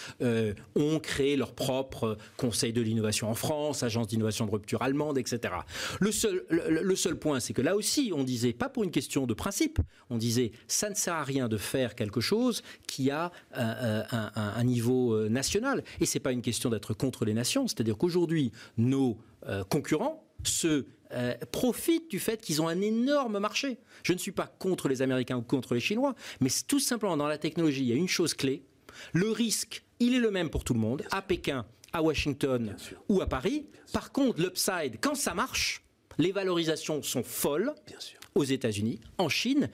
[0.76, 5.54] ont créé leur propre conseil de l'innovation en France, agence d'innovation de rupture allemande, etc.
[6.02, 6.44] Le seul,
[6.96, 10.18] seul point, c'est que là aussi, on disait, pas pour une question de principe, on
[10.18, 13.32] disait, ça ne sert à rien de faire quelque chose qui a
[13.80, 15.84] un- un- un niveau euh, national.
[16.02, 20.86] Et c'est pas une question d'être contre les nations, c'est-à-dire qu'aujourd'hui, nos euh, concurrents se
[21.14, 23.78] euh, profitent du fait qu'ils ont un énorme marché.
[24.04, 27.28] Je ne suis pas contre les Américains ou contre les Chinois, mais tout simplement dans
[27.28, 28.64] la technologie, il y a une chose clé.
[29.14, 32.76] Le risque, il est le même pour tout le monde, à Pékin, à Washington
[33.10, 33.68] ou à Paris.
[33.94, 35.84] Par contre, l'upside, quand ça marche,
[36.18, 38.20] les valorisations sont folles Bien sûr.
[38.36, 39.70] aux États-Unis, en Chine.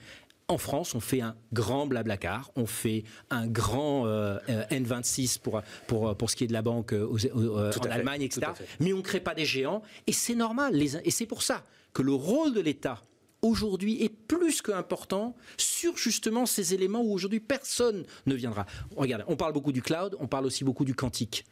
[0.48, 5.62] En France, on fait un grand blablacar, on fait un grand euh, euh, N26 pour,
[5.86, 7.90] pour, pour ce qui est de la banque euh, aux- aux- euh, Tout en fait,
[7.90, 8.48] Allemagne, etc.
[8.78, 10.74] Mais on ne crée pas des géants, et c'est normal.
[10.74, 13.00] les- et c'est pour ça que le rôle de l'État
[13.40, 18.66] aujourd'hui est plus qu'important sur justement ces éléments où aujourd'hui personne ne viendra.
[18.96, 21.44] Regardez, on parle beaucoup du cloud, on parle aussi beaucoup du quantique.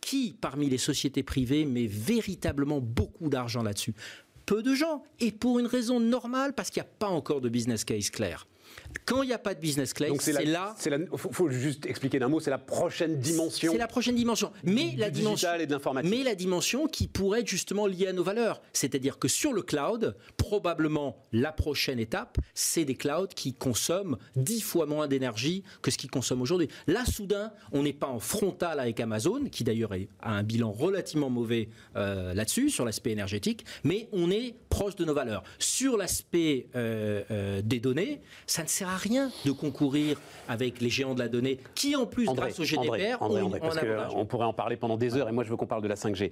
[0.00, 3.94] Qui parmi les sociétés privées met véritablement beaucoup d'argent là-dessus?
[4.48, 7.50] Peu de gens, et pour une raison normale, parce qu'il n'y a pas encore de
[7.50, 8.46] business case clair.
[9.04, 11.86] Quand il n'y a pas de business case, Donc c'est là, la- faut, faut juste
[11.86, 13.72] expliquer d'un mot, c'est la prochaine dimension.
[13.72, 14.52] c'est la prochaine dimension.
[14.64, 16.10] Mais du la dimension, et de l'informatique.
[16.10, 18.60] mais la dimension qui pourrait être justement liée à nos valeurs.
[18.72, 24.60] C'est-à-dire que sur le cloud, probablement la prochaine étape, c'est des clouds qui consomment dix
[24.60, 26.68] fois moins d'énergie que ce qu'ils consomment aujourd'hui.
[26.86, 31.30] Là, soudain, on n'est pas en frontal avec Amazon, qui d'ailleurs a un bilan relativement
[31.30, 35.42] mauvais euh, là-dessus, sur l'aspect énergétique, mais on est proche de nos valeurs.
[35.58, 40.88] Sur l'aspect euh, euh, des données, ça ne sert à rien de concourir avec les
[40.88, 44.14] géants de la donnée, qui en plus, André, grâce au GDPR, André, André, parce que,
[44.14, 45.96] on pourrait en parler pendant des heures et moi je veux qu'on parle de la
[45.96, 46.30] 5G.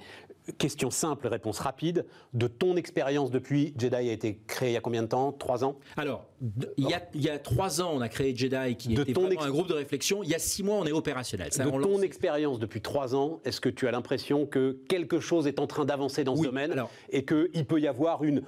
[0.59, 2.07] Question simple, réponse rapide.
[2.35, 5.33] De ton expérience depuis, Jedi a été créé il y a combien de temps?
[5.33, 5.77] Trois ans?
[5.97, 6.27] Alors,
[6.77, 9.13] il y, a, il y a trois ans, on a créé Jedi, qui De était
[9.15, 10.23] ton un groupe de réflexion.
[10.23, 11.53] Il y a six mois, on est opérationnel.
[11.53, 14.79] Ça, De on ton lance- expérience depuis trois ans, est-ce que tu as l'impression que
[14.89, 18.23] quelque chose est en train d'avancer dans ce domaine alors- et qu'il peut y avoir
[18.25, 18.43] une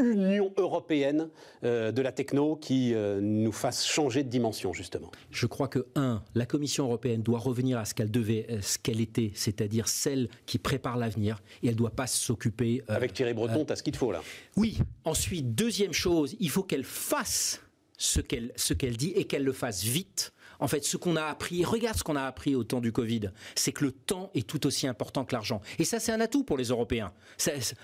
[0.00, 1.28] Union européenne
[1.64, 5.86] euh, de la techno qui euh, nous fasse changer de dimension, justement Je crois que,
[5.94, 9.88] un, la Commission européenne doit revenir à ce qu'elle devait, euh, ce qu'elle était, c'est-à-dire
[9.88, 12.82] celle qui prépare l'avenir, et elle ne doit pas s'occuper.
[12.90, 14.22] euh, Avec Thierry Breton, tu as ce qu'il te faut là.
[14.56, 14.78] Oui.
[15.04, 17.60] Ensuite, deuxième chose, il faut qu'elle fasse
[17.98, 21.24] ce qu'elle ce qu'elle dit et qu'elle le fasse vite En fait, ce qu'on a
[21.24, 24.46] appris, regarde ce qu'on a appris au temps du Covid, c'est que le temps est
[24.46, 25.60] tout aussi important que l'argent.
[25.80, 27.12] Et ça, c'est un atout pour les Européens.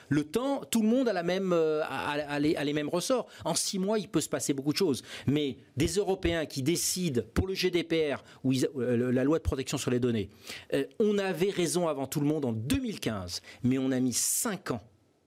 [0.08, 3.26] le temps, tout le monde a, la même, euh, a, les, mêmes ressorts.
[3.44, 5.02] En six mois, il peut se passer beaucoup de choses.
[5.26, 9.90] Mais des Européens qui décident pour le GDPR, ou euh, la loi de protection sur
[9.90, 10.28] les données,
[10.72, 14.70] euh, on avait raison avant tout le monde en 2015, mais on a mis cinq
[14.70, 14.82] ans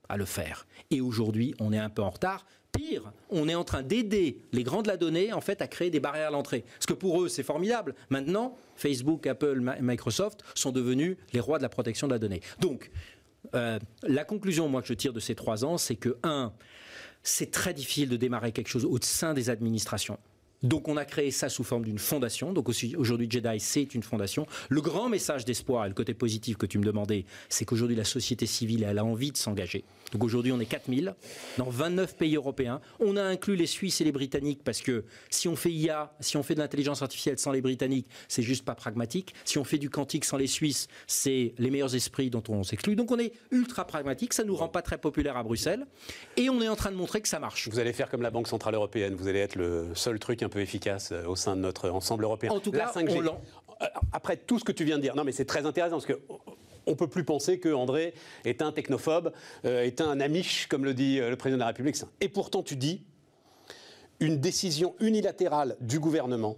[0.08, 0.66] à le faire.
[0.90, 2.46] Et aujourd'hui, on est un peu en retard.
[2.72, 5.90] Pire, on est en train d'aider les grands de la donnée en fait à créer
[5.90, 6.64] des barrières à l'entrée.
[6.74, 7.94] Parce que pour eux, c'est formidable.
[8.08, 12.40] Maintenant, Facebook, Apple, Microsoft sont devenus les rois de la protection de la donnée.
[12.60, 12.90] Donc,
[13.54, 16.52] euh, la conclusion, que je tire de ces trois ans, c'est que, un,
[17.22, 20.18] c'est très difficile de démarrer quelque chose au sein des administrations.
[20.62, 22.52] Donc on a créé ça sous forme d'une fondation.
[22.52, 24.46] Donc aujourd'hui Jedi c'est une fondation.
[24.68, 28.04] Le grand message d'espoir et le côté positif que tu me demandais, c'est qu'aujourd'hui la
[28.04, 29.84] société civile elle a envie de s'engager.
[30.12, 31.14] Donc aujourd'hui on est 4000
[31.58, 32.80] dans 29 pays européens.
[33.00, 36.36] On a inclus les Suisses et les Britanniques parce que si on fait IA, si
[36.36, 39.34] on fait de l'intelligence artificielle sans les Britanniques, c'est juste pas pragmatique.
[39.44, 42.94] Si on fait du quantique sans les Suisses, c'est les meilleurs esprits dont on s'exclut.
[42.94, 44.32] Donc on est ultra pragmatique.
[44.32, 45.86] Ça nous rend pas très populaire à Bruxelles
[46.36, 47.68] et on est en train de montrer que ça marche.
[47.68, 49.14] Vous allez faire comme la Banque centrale européenne.
[49.14, 52.24] Vous allez être le seul truc un peu efficace euh, au sein de notre ensemble
[52.24, 52.50] européen.
[52.50, 53.26] En tout cas, 5G.
[53.26, 56.06] Euh, après tout ce que tu viens de dire, non mais c'est très intéressant parce
[56.06, 56.20] que
[56.86, 58.12] on peut plus penser que André
[58.44, 59.32] est un technophobe,
[59.64, 61.96] euh, est un amiche, comme le dit le président de la République.
[62.20, 63.04] Et pourtant, tu dis
[64.20, 66.56] une décision unilatérale du gouvernement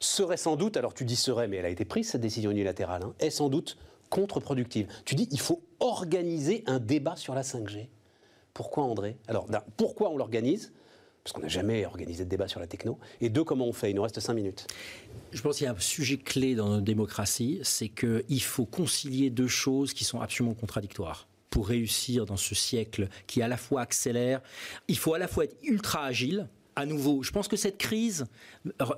[0.00, 3.02] serait sans doute, alors tu dis serait, mais elle a été prise cette décision unilatérale,
[3.02, 3.78] hein, est sans doute
[4.10, 4.88] contre-productive.
[5.04, 7.88] Tu dis il faut organiser un débat sur la 5G.
[8.54, 9.16] Pourquoi André?
[9.28, 9.46] Alors,
[9.76, 10.72] pourquoi on l'organise?
[11.28, 12.98] Parce qu'on n'a jamais organisé de débat sur la techno.
[13.20, 13.90] Et deux, comment on fait?
[13.90, 14.66] Il nous reste cinq minutes.
[15.30, 19.28] Je pense qu'il y a un sujet clé dans notre démocratie, c'est qu'il faut concilier
[19.28, 23.82] deux choses qui sont absolument contradictoires pour réussir dans ce siècle qui à la fois
[23.82, 24.40] accélère.
[24.88, 28.24] Il faut à la fois être ultra agile, à nouveau, je pense que cette crise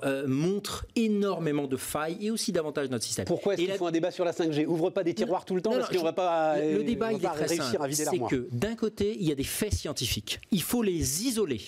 [0.03, 3.25] euh, montre énormément de failles et aussi davantage notre système.
[3.25, 5.61] Pourquoi est-ce qu'il faut un débat sur la 5G Ouvre pas des tiroirs tout le
[5.61, 6.57] temps parce qu'on va pas.
[6.57, 7.91] Le, euh, débat, il est très simple.
[7.91, 10.39] C'est que d'un côté, il y a des faits scientifiques.
[10.51, 11.59] Il faut les isoler.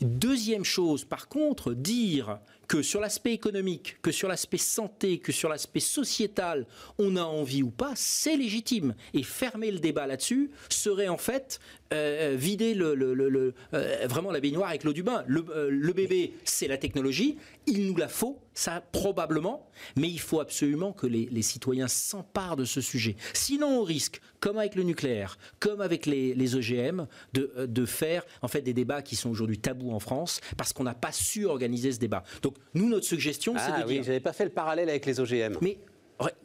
[0.00, 5.48] Deuxième chose, par contre, dire que sur l'aspect économique, que sur l'aspect santé, que sur
[5.48, 6.66] l'aspect sociétal,
[6.98, 8.94] on a envie ou pas, c'est légitime.
[9.14, 11.60] Et fermer le débat là-dessus serait en fait
[11.92, 15.24] euh, vider le, euh, vraiment la baignoire avec l'eau du bain.
[15.26, 20.40] Le, euh, bébé, c'est la technologie, il nous la faut, ça probablement, mais il faut
[20.40, 23.16] absolument que les, citoyens s'emparent de ce sujet.
[23.34, 28.48] Sinon, on risque, comme avec le nucléaire, comme avec les, OGM, de, de, faire en
[28.48, 31.92] fait des débats qui sont aujourd'hui tabous en France parce qu'on n'a pas su organiser
[31.92, 32.24] ce débat.
[32.42, 34.02] Donc nous, notre suggestion, c'est ah de oui, dire...
[34.02, 35.56] j'avais pas fait le parallèle avec les OGM.
[35.60, 35.78] Mais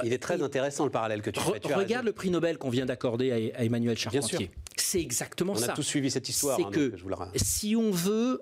[0.03, 1.73] il est très intéressant le parallèle que tu fais.
[1.73, 4.51] regarde le prix Nobel qu'on vient d'accorder à, Emmanuel Charpentier.
[4.75, 5.67] C'est exactement ça.
[5.67, 6.57] On a tous suivi cette histoire.
[6.57, 6.93] C'est hein, que
[7.35, 8.41] si on veut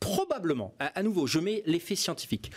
[0.00, 2.52] probablement, à, nouveau, je mets l'effet scientifique.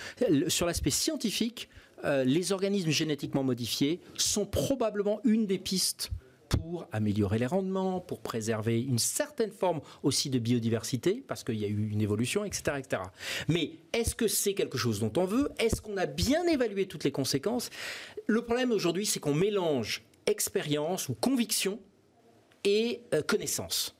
[0.48, 1.70] Sur l'aspect scientifique,
[2.04, 6.12] euh, les organismes génétiquement modifiés sont probablement une des pistes
[6.58, 11.66] pour améliorer les rendements, pour préserver une certaine forme aussi de biodiversité, parce qu'il y
[11.66, 12.78] a eu une évolution, etc.
[12.78, 13.02] etc.
[13.48, 15.52] Mais est-ce que c'est quelque chose dont on veut?
[15.60, 17.70] Est-ce qu'on a bien évalué toutes les conséquences?
[18.28, 21.80] Le problème aujourd'hui, c'est qu'on mélange expérience ou conviction
[22.64, 23.96] et euh, connaissance.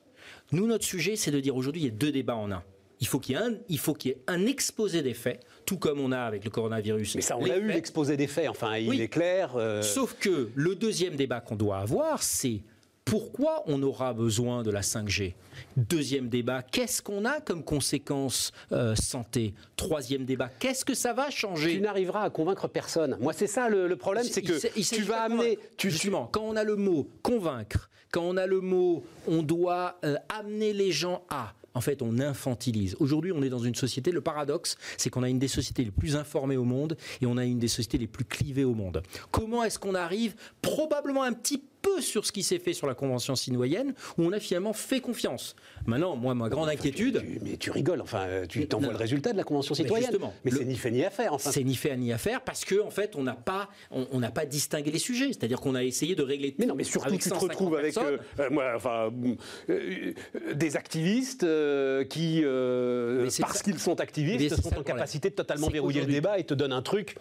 [0.52, 2.62] Nous, notre sujet, c'est de dire aujourd'hui, il y a deux débats en un.
[3.00, 5.44] Il faut qu'il y ait un, il faut qu'il y ait un exposé des faits,
[5.64, 7.16] tout comme on a avec le coronavirus.
[7.16, 8.48] Mais ça, on a eu l'exposé des faits.
[8.48, 9.56] Enfin, il est clair.
[9.56, 9.82] Euh.
[9.82, 12.60] Sauf que le deuxième débat qu'on doit avoir, c'est
[13.04, 15.34] pourquoi on aura besoin de la 5G
[15.76, 19.54] Deuxième débat, qu'est-ce qu'on a comme conséquence euh, santé?
[19.76, 21.74] Troisième débat, qu'est-ce que ça va changer?
[21.74, 23.16] Tu n'arriveras à convaincre personne.
[23.20, 25.58] Moi, c'est ça le, problème, c'est que tu vas amener.
[25.76, 29.98] Tu, Justement, quand on a le mot convaincre, quand on a le mot on doit
[30.04, 32.96] euh, amener les gens à, en fait, on infantilise.
[33.00, 35.90] Aujourd'hui, on est dans une société, le paradoxe, c'est qu'on a une des sociétés les
[35.90, 39.02] plus informées au monde et on a une des sociétés les plus clivées au monde.
[39.30, 42.94] Comment est-ce qu'on arrive probablement un petit peu sur ce qui s'est fait sur la
[42.94, 45.56] Convention citoyenne, où on a finalement fait confiance.
[45.86, 47.22] Maintenant, moi, ma grande inquiétude...
[47.42, 50.16] mais tu rigoles, enfin, tu t'envoies le résultat de la Convention citoyenne.
[50.44, 51.32] Mais, c'est ni fait ni à faire.
[51.32, 51.50] Enfin.
[51.50, 54.30] C'est ni fait ni à faire parce qu'en en fait, on n'a pas, on, n'a
[54.30, 55.28] pas distingué les sujets.
[55.28, 58.18] C'est-à-dire qu'on a essayé de régler Mais non, mais surtout, tu te retrouves avec euh,
[58.38, 59.10] euh, moi, enfin,
[59.70, 60.12] euh,
[60.54, 61.46] des activistes
[62.08, 62.42] qui,
[63.40, 66.72] parce qu'ils sont activistes, sont en capacité de totalement verrouiller le débat et te donnent
[66.72, 67.16] un truc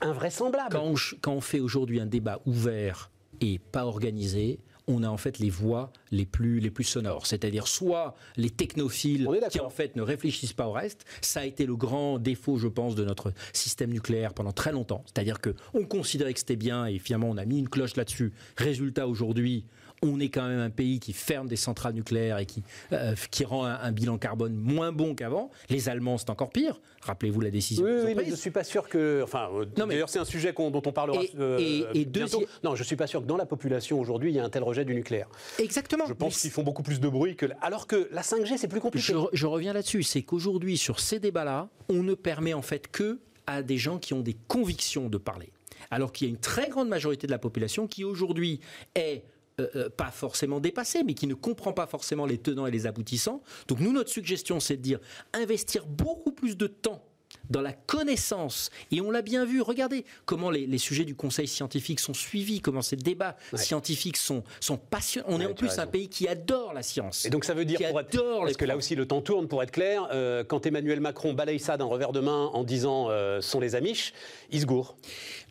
[0.00, 0.78] invraisemblable.
[1.20, 5.50] quand on fait aujourd'hui un débat ouvert et pas organisé, on a en fait les
[5.50, 7.26] voix les plus, les plus sonores.
[7.26, 11.04] C'est-à-dire soit les technophiles qui en fait ne réfléchissent pas au reste.
[11.20, 15.04] Ça a été le grand défaut, je pense, de notre système nucléaire pendant très longtemps.
[15.06, 18.32] C'est-à-dire que on considérait que c'était bien et finalement on a mis une cloche là-dessus.
[18.56, 19.64] Résultat aujourd'hui.
[20.02, 23.44] On est quand même un pays qui ferme des centrales nucléaires et qui, euh, qui
[23.44, 25.50] rend un, un bilan carbone moins bon qu'avant.
[25.68, 26.80] Les Allemands, c'est encore pire.
[27.02, 29.20] Rappelez-vous la décision Oui, oui, mais je ne suis pas sûr que.
[29.22, 32.40] Enfin, euh, d'ailleurs, c'est un sujet dont on parlera Et- euh, et- et bientôt.
[32.40, 34.44] deuxi- Non, je ne suis pas sûr que dans la population aujourd'hui, il y a
[34.44, 35.28] un tel rejet du nucléaire.
[35.58, 36.04] Exactement.
[36.06, 37.46] Je pense qu'ils font beaucoup plus de bruit que.
[37.60, 39.12] Alors que la 5G, c'est plus compliqué.
[39.12, 43.18] Je, je reviens là-dessus, c'est qu'aujourd'hui, sur ces débats-là, on ne permet en fait que
[43.46, 45.50] à des gens qui ont des convictions de parler.
[45.90, 48.60] Alors qu'il y a une très grande majorité de la population qui aujourd'hui
[48.94, 49.24] est
[49.60, 52.86] euh, euh, pas forcément dépassée, mais qui ne comprend pas forcément les tenants et les
[52.86, 53.42] aboutissants.
[53.68, 55.00] Donc nous, notre suggestion, c'est de dire
[55.32, 57.04] investir beaucoup plus de temps
[57.48, 58.70] dans la connaissance.
[58.90, 62.60] Et on l'a bien vu, regardez comment les, les sujets du conseil scientifique sont suivis,
[62.60, 65.28] comment ces débats scientifiques sont, sont passionnants.
[65.30, 67.24] On est en plus un pays qui adore la science.
[67.26, 69.48] Et donc ça veut dire, pour être, parce les que là aussi le temps tourne,
[69.48, 73.08] pour être clair, euh, quand Emmanuel Macron balaye ça d'un revers de main en disant
[73.10, 74.12] euh, sont les Amish,
[74.50, 74.96] il se gourre.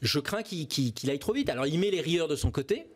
[0.02, 1.50] Je crains qu'il aille trop vite.
[1.50, 2.88] Alors il met les rieurs de son côté,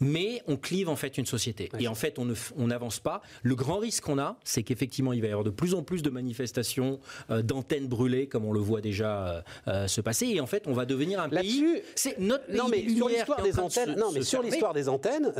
[0.00, 1.70] mais on clive en fait une société.
[1.78, 3.20] Et en fait, on f- on n'avance pas.
[3.42, 6.02] Le grand risque qu'on a, c'est qu'effectivement, il va y avoir de plus en plus
[6.02, 10.26] de manifestations, euh, d'antennes brûlées, comme on le voit déjà euh, euh, se passer.
[10.26, 11.60] Et en fait, on va devenir un pays.
[11.62, 14.72] Là-dessus, C'est notre pays Non mais sur l'histoire des de antennes, non mais sur l'histoire
[14.74, 15.32] des antennes,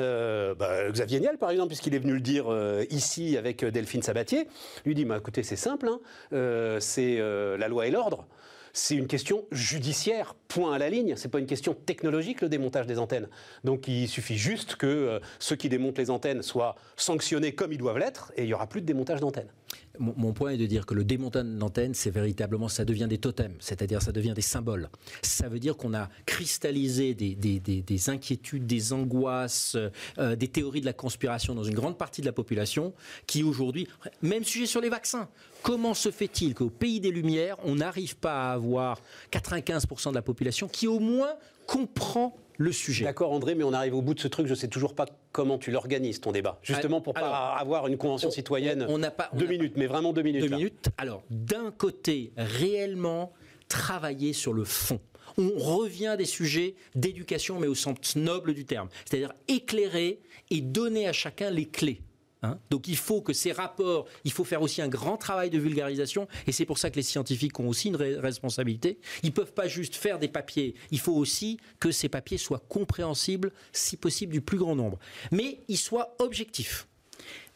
[0.93, 2.47] Xavier Niel par exemple, puisqu'il est venu le dire
[2.91, 4.47] ici avec Delphine Sabatier,
[4.85, 8.27] lui dit bah, écoutez c'est simple, hein, c'est la loi et l'ordre.
[8.73, 11.15] C'est une question judiciaire, point à la ligne.
[11.17, 13.29] C'est pas une question technologique le démontage des antennes.
[13.65, 17.79] Donc il suffit juste que euh, ceux qui démontent les antennes soient sanctionnés comme ils
[17.79, 19.51] doivent l'être, et il y aura plus de démontage d'antennes.
[19.99, 23.55] Mon, point est de dire que le démontage d'antenne, c'est véritablement, ça devient des totems,
[23.59, 24.89] c'est-à-dire ça devient des symboles.
[25.23, 29.77] Ça veut dire qu'on a cristallisé des, des- des- des inquiétudes, des angoisses,
[30.19, 32.93] euh, des théories de la conspiration dans une grande partie de la population
[33.27, 33.89] qui aujourd'hui,
[34.23, 35.29] même sujet sur les vaccins,
[35.63, 39.01] comment se fait-il qu'au pays des Lumières, on n'arrive pas à avoir
[39.33, 41.35] 95% de la population qui au moins
[41.67, 44.69] comprend le sujet D'accord André, mais on arrive au bout de ce truc, je sais
[44.69, 46.59] toujours pas comment tu l'organises ton débat.
[46.63, 48.85] Justement pour Alors, pas avoir une convention on- citoyenne.
[48.89, 50.43] on n'a pas- on deux minutes, mais vraiment deux minutes.
[50.43, 50.57] deux là.
[50.57, 50.89] minutes.
[50.99, 53.33] Alors, d'un côté, réellement
[53.69, 55.01] travailler sur le fond.
[55.39, 58.89] On revient à des sujets d'éducation, mais au sens noble du terme.
[59.05, 62.01] C'est-à-dire éclairer et donner à chacun les clés.
[62.43, 62.59] Hein.
[62.71, 66.29] Donc il faut que ces rapports, il faut faire aussi un grand travail de vulgarisation,
[66.47, 68.99] et c'est pour ça que les scientifiques ont aussi une responsabilité.
[69.23, 73.53] Ils peuvent pas juste faire des papiers, il faut aussi que ces papiers soient compréhensibles,
[73.73, 74.99] si possible, du plus grand nombre.
[75.33, 76.89] Mais ils soient objectifs.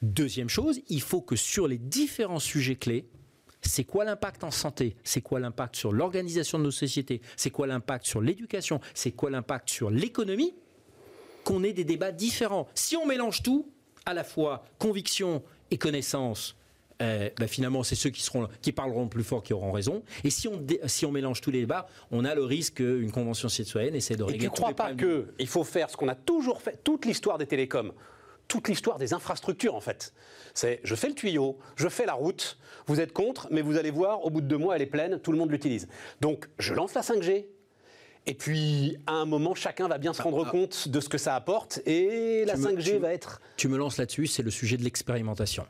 [0.02, 3.08] Deuxième chose, il faut que sur les différents sujets clés,
[3.64, 4.96] c'est quoi l'impact en santé?
[5.04, 7.22] C'est quoi l'impact sur l'organisation de nos sociétés?
[7.36, 8.80] C'est quoi l'impact sur l'éducation?
[8.92, 10.52] C'est quoi l'impact sur l'économie?
[11.44, 12.66] Qu'on ait des débats différents.
[12.74, 13.70] Si on mélange tout,
[14.06, 16.56] à la fois conviction et connaissance,
[17.02, 20.02] euh, bah, finalement, c'est ceux qui, seront, qui parleront le plus fort qui auront raison.
[20.24, 23.48] Et si on, si on mélange tous les débats, on a le risque qu'une convention
[23.48, 26.14] citoyenne essaie de Et régler tu ne crois pas qu'il faut faire ce qu'on a
[26.14, 27.92] toujours fait, toute l'histoire des télécoms,
[28.46, 30.12] toute l'histoire des infrastructures en fait.
[30.54, 33.90] C'est je fais le tuyau, je fais la route, vous êtes contre, mais vous allez
[33.90, 35.88] voir, au bout de deux mois, elle est pleine, tout le monde l'utilise.
[36.20, 37.46] Donc je lance la 5G.
[38.26, 41.34] Et puis, à un moment, chacun va bien se rendre compte de ce que ça
[41.34, 44.42] apporte, et la Ah, Tu me- 5G tu- va être Tu me lances là-dessus, c'est
[44.44, 45.66] le sujet de l'expérimentation.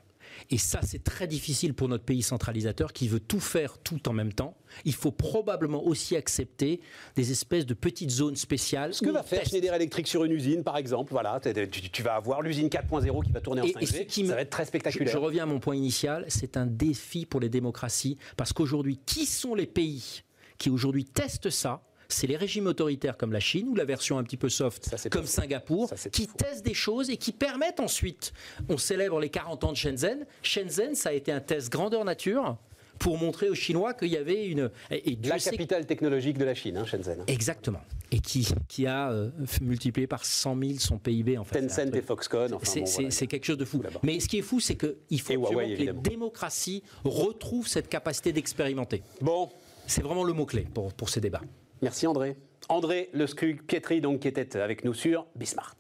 [0.51, 4.13] Et ça, c'est très difficile pour notre pays centralisateur qui veut tout faire tout en
[4.13, 4.57] même temps.
[4.85, 6.81] Il faut probablement aussi accepter
[7.17, 8.93] des espèces de petites zones spéciales.
[8.95, 9.51] Ce que va faire teste.
[9.51, 13.31] Schneider Electric sur une usine, par exemple, voilà, tu, tu vas avoir l'usine 4.0 qui
[13.33, 15.13] va tourner en Et- et 5G, ce qui ça va être très Je, spectaculaire.
[15.13, 19.27] je reviens à mon point initial, c'est un défi pour les démocraties, parce qu'aujourd'hui, qui
[19.27, 20.23] sont les pays
[20.59, 21.83] qui aujourd'hui testent ça
[22.13, 25.09] c'est les régimes autoritaires comme la Chine ou la version un petit peu soft Ça,
[25.09, 25.27] comme.
[25.27, 28.33] Singapour Ça, qui testent des choses et qui permettent ensuite,
[28.69, 30.27] on célèbre les 40 ans de Shenzhen.
[30.43, 32.57] Shenzhen, ça a été un test grandeur nature
[32.99, 34.71] pour montrer aux Chinois qu'il y avait une...
[34.91, 37.25] Et, La capitale technologique de la Chine, hein, Shenzhen.
[37.27, 37.81] Exactement.
[38.13, 39.31] Et qui, qui a euh,
[39.63, 41.61] multiplié par 100 000 son PIB en fait.
[41.67, 43.27] Tencent et Foxconn, enfin c'est bon, voilà.
[43.27, 43.83] quelque chose de fou.
[44.03, 46.03] Mais ce qui est fou, c'est qu'il faut Huawei, que les évidemment.
[46.03, 49.03] démocraties retrouvent cette capacité d'expérimenter.
[49.21, 49.49] Bon,
[49.87, 51.41] C'est vraiment le mot-clé pour, pour ces débats.
[51.83, 52.37] Merci André.
[52.69, 53.27] André Le
[53.67, 55.77] Pietri, donc, qui était avec nous sur Bismart.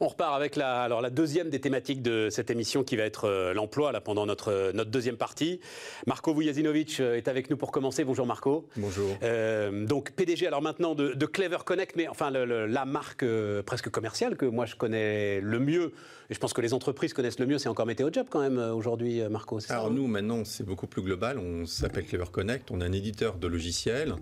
[0.00, 3.24] On repart avec la, alors la deuxième des thématiques de cette émission qui va être
[3.28, 5.60] euh, l'emploi là, pendant notre, notre deuxième partie.
[6.06, 8.04] Marco Vujazinovic euh, est avec nous pour commencer.
[8.04, 8.68] Bonjour Marco.
[8.76, 9.08] Bonjour.
[9.22, 13.22] Euh, donc PDG alors maintenant de, de Clever Connect, mais enfin le- le- la marque
[13.22, 15.92] euh, presque commerciale que moi je connais le mieux,
[16.30, 18.58] et je pense que les entreprises connaissent le mieux, c'est encore Météo Job quand même
[18.58, 19.60] euh, aujourd'hui euh, Marco.
[19.60, 19.90] c'est Alors hein?
[19.92, 21.38] nous, maintenant, c'est beaucoup plus global.
[21.38, 22.70] On s'appelle Clever Connect.
[22.70, 24.14] On est un éditeur de logiciels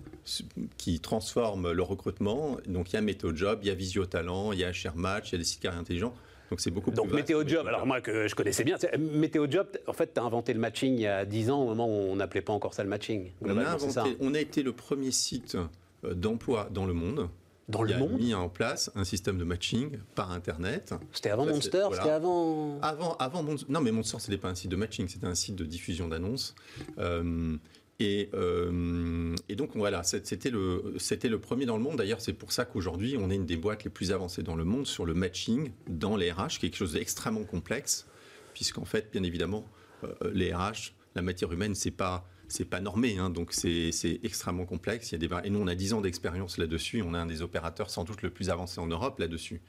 [0.77, 2.57] qui transforme le recrutement.
[2.67, 4.95] Donc il y a Météo Job, il y a Visio Talent, il y a HR
[4.95, 6.13] Match, il y a des sites carrières intelligents.
[6.51, 8.95] Donc c'est beaucoup Donc plus vaste Météo Job, alors moi que je connaissais bien, c'est-
[8.97, 11.65] Météo Job, en fait, tu as inventé le matching il y a 10 ans au
[11.65, 13.31] moment où on n'appelait pas encore ça le matching.
[13.41, 14.03] On a, ça.
[14.03, 15.57] inventé- on a été le premier site
[16.05, 17.29] euh, d'emploi dans le monde.
[17.69, 20.93] Dans le a monde mis en place un système de matching par Internet.
[21.13, 21.95] C'était avant Ça, Monster, voilà.
[21.95, 22.77] c'était avant.
[22.81, 25.55] Avant, avant Monster, non mais Monster, c'était pas un site de matching, c'était un site
[25.55, 26.55] de diffusion d'annonces.
[26.99, 27.55] Euh,
[28.03, 31.97] et, euh, et donc voilà, c'était le, c'était le premier dans le monde.
[31.97, 34.65] D'ailleurs, c'est pour ça qu'aujourd'hui, on est une des boîtes les plus avancées dans le
[34.65, 38.07] monde sur le matching dans les RH, quelque chose d'extrêmement complexe,
[38.53, 39.65] puisqu'en fait, bien évidemment,
[40.03, 44.65] euh, les RH, la matière humaine, c'est pas c'est pas normé, hein, donc c'est extrêmement
[44.65, 45.11] complexe.
[45.13, 45.17] Et
[45.49, 47.01] nous, on a 10 ans d'expérience là-dessus.
[47.03, 49.59] On a un des opérateurs sans doute le plus avancé en Europe là-dessus.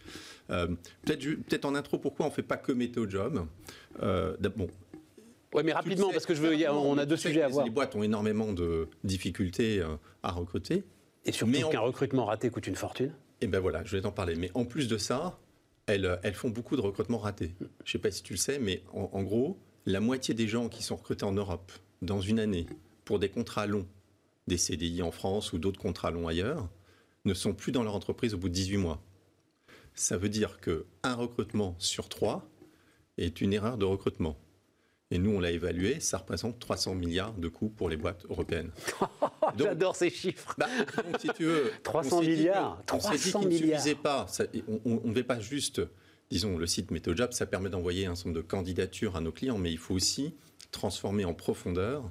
[0.50, 0.66] Euh,
[1.06, 3.46] Peut-être peut-être en intro, pourquoi on fait pas que Météo Job?
[4.02, 4.68] Euh, bon,
[5.54, 7.64] Ouais, mais rapidement, parce que je veux, on a deux sujets à voir.
[7.64, 10.82] Les boîtes ont énormément de difficultés euh, à recruter.
[11.24, 13.12] Et surtout on- qu'un recrutement raté coûte une fortune.
[13.40, 14.34] Et ben voilà, je vais t'en parler.
[14.34, 15.38] Mais en plus de ça,
[15.86, 17.54] elles, euh, elles font beaucoup de recrutements ratés.
[17.84, 20.68] Je sais pas si tu le sais, mais en, en gros, la moitié des gens
[20.68, 21.70] qui sont recrutés en Europe
[22.02, 22.66] dans une année
[23.04, 23.86] pour des contrats longs,
[24.48, 26.68] des CDI en France ou d'autres contrats longs ailleurs,
[27.24, 29.00] ne sont plus dans leur entreprise au bout de 18 mois.
[29.94, 32.48] Ça veut dire que un recrutement sur trois
[33.18, 34.36] est une erreur de recrutement.
[35.14, 38.72] Et nous, on l'a évalué, ça représente 300 milliards de coûts pour les boîtes européennes.
[39.56, 40.56] Donc- J'adore ces chiffres.
[40.58, 43.48] bah, donc, si tu veux, 300 on dit que- milliards, on s'est dit 300 qu'il
[43.48, 43.80] ne milliards.
[43.80, 44.26] suffisait pas.
[44.28, 44.44] Ça-
[44.84, 45.80] on- ne fait pas juste,
[46.30, 49.56] disons, le site MéthoJob, ça permet d'envoyer un certain nombre de candidatures à nos clients,
[49.56, 50.34] mais il faut aussi
[50.72, 52.10] transformer en profondeur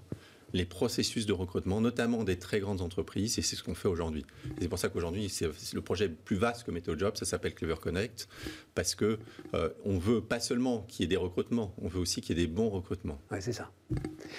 [0.53, 4.25] les processus de recrutement, notamment des très grandes entreprises, et c'est ce qu'on fait aujourd'hui.
[4.59, 8.27] C'est pour ça qu'aujourd'hui, c'est le projet plus vaste que MéthoJob, ça s'appelle Clever Connect,
[8.75, 9.17] parce que
[9.55, 12.41] euh, on veut pas seulement qu'il y ait des recrutements, on veut aussi qu'il y
[12.41, 13.19] ait des bons recrutements.
[13.31, 13.71] Ouais, c'est ça.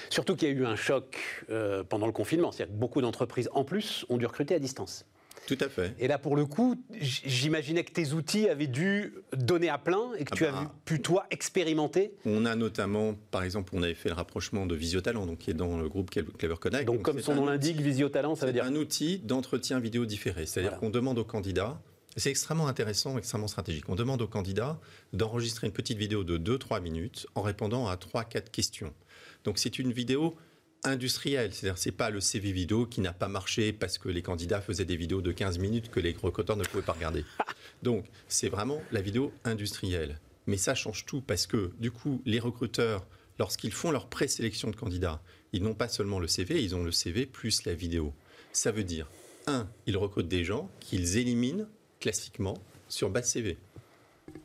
[0.09, 1.19] Surtout qu'il y a eu un choc
[1.51, 2.53] euh, pendant le confinement.
[2.53, 5.07] C'est-à-dire que beaucoup d'entreprises, en plus, ont dû recruter à distance.
[5.47, 5.95] Tout à fait.
[5.99, 10.25] Et là, pour le coup, j'imaginais que tes outils avaient dû donner à plein et
[10.25, 10.53] que Ah tu bah.
[10.55, 12.15] as pu, toi, expérimenter.
[12.25, 15.55] On a notamment, par exemple, on avait fait le rapprochement de Visiotalent, donc qui est
[15.55, 16.87] dans le groupe Clever Connect.
[16.87, 20.47] Donc, comme son nom l'indique, Visio-Talent, ça veut dire un outil d'entretien vidéo différé.
[20.47, 20.81] C'est-à-dire Voilà.
[20.81, 21.81] qu'on demande aux candidats,
[22.17, 24.79] c'est extrêmement intéressant, extrêmement stratégique, on demande aux candidats
[25.13, 28.95] d'enregistrer une petite vidéo de 2-3 minutes en répondant à 3-4 questions.
[29.43, 30.37] Donc c'est une vidéo
[30.85, 34.61] industrielle, c'est-à-dire c'est pas le CV vidéo qui n'a pas marché parce que les candidats
[34.61, 37.25] faisaient des vidéos de 15 minutes que les recruteurs ne pouvaient pas regarder.
[37.83, 40.21] Donc c'est vraiment la vidéo industrielle.
[40.47, 43.07] Mais ça change tout parce que du coup les recruteurs,
[43.39, 45.23] lorsqu'ils font leur présélection de candidats,
[45.53, 48.13] ils n'ont pas seulement le CV, ils ont le CV plus la vidéo.
[48.53, 49.09] Ça veut dire,
[49.47, 51.67] un, ils recrutent des gens qu'ils éliminent
[52.01, 52.55] classiquement
[52.89, 53.57] sur base CV.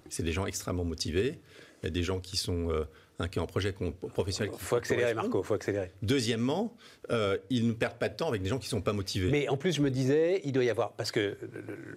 [0.09, 1.39] C'est des gens extrêmement motivés,
[1.83, 2.85] des gens qui sont euh,
[3.19, 3.73] un- qui ont un projet
[4.13, 4.51] professionnel.
[4.53, 5.13] qui faut accélérer.
[5.13, 5.91] Marco, faut accélérer.
[6.01, 6.75] Deuxièmement,
[7.11, 9.29] euh, ils ne perdent pas de temps avec des gens qui ne sont pas motivés.
[9.29, 11.37] Mais en plus, je me disais, il doit y avoir, parce que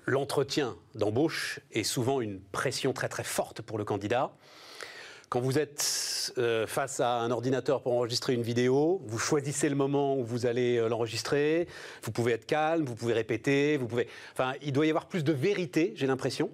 [0.06, 4.32] l'entretien d'embauche est souvent une pression très très forte pour le candidat.
[5.28, 9.74] Quand vous êtes euh, face à un ordinateur pour enregistrer une vidéo, vous choisissez le
[9.76, 11.68] moment où vous allez euh, l'enregistrer.
[12.02, 14.08] Vous pouvez être calme, vous pouvez répéter, vous pouvez.
[14.32, 16.50] Enfin, il doit y avoir plus de vérité, j'ai l'impression,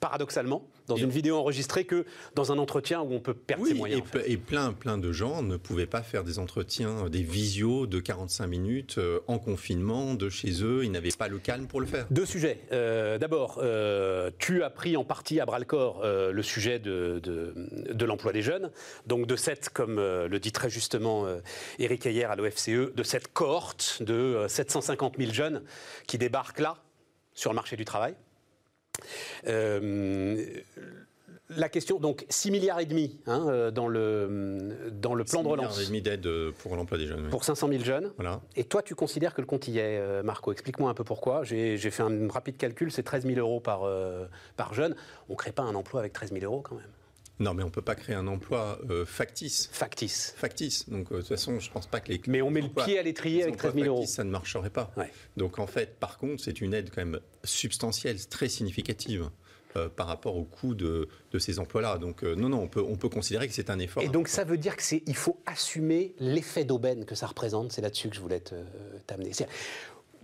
[0.00, 3.70] paradoxalement, dans Et une vidéo enregistrée que dans un entretien où on peut perdre Oui,
[3.70, 4.00] ses moyens.
[4.00, 4.18] et, en fait.
[4.18, 8.00] ple- et plein, plein de gens ne pouvaient pas faire des entretiens, des visios de
[8.00, 10.84] 45 minutes euh, en confinement de chez eux.
[10.84, 12.06] Ils n'avaient pas le calme pour le faire.
[12.10, 12.60] Deux sujets.
[12.72, 16.78] Euh, D'abord, euh, tu as pris en partie à bras le corps euh, le sujet
[16.78, 17.54] de, de,
[17.92, 18.70] de l'emploi des jeunes.
[19.06, 21.38] Donc de cette, comme euh, le dit très justement euh,
[21.78, 25.62] Éric Ayer à l'OFCE, de cette cohorte de euh, 750 000 jeunes
[26.06, 26.76] qui débarquent là,
[27.34, 28.14] sur le marché du travail.
[29.46, 30.44] Euh,
[31.50, 35.48] la question, donc 6 milliards et demi hein, euh, dans, le, dans le plan de
[35.48, 37.22] 6 milliards relance et demi d'aide euh, pour l'emploi des jeunes.
[37.24, 37.30] oui.
[37.30, 38.12] pour 500 000 jeunes.
[38.16, 38.40] Voilà.
[38.56, 40.50] Et toi, tu considères que le compte y est, euh, Marco?
[40.50, 41.44] Explique-moi un peu pourquoi.
[41.44, 44.26] J'ai j'ai fait un rapide calcul, c'est 13 000 euros par, euh,
[44.56, 44.96] par jeune.
[45.28, 46.84] On ne crée pas un emploi avec 13 000 euros quand même.
[47.38, 49.68] Non, mais on ne peut pas créer un emploi euh, factice.
[49.72, 50.34] Factice.
[50.36, 50.88] Factice.
[50.88, 52.20] Donc, euh, de toute façon, je ne pense pas que les.
[52.28, 54.06] Mais on met le pied à l'étrier avec emplois 13 000 euros.
[54.06, 54.90] Ça ne marcherait pas.
[54.96, 55.12] Ouais.
[55.36, 59.30] Donc, en fait, par contre, c'est une aide quand même substantielle, très significative.
[59.76, 61.98] euh, par rapport au coût de, de ces emplois-là.
[61.98, 64.02] Donc euh, non, non, on peut, on peut considérer que c'est un effort.
[64.02, 67.72] Et donc ça veut dire que c'est, il faut assumer l'effet d'aubaine que ça représente.
[67.72, 68.42] C'est là-dessus que je voulais
[69.06, 69.32] t'amener.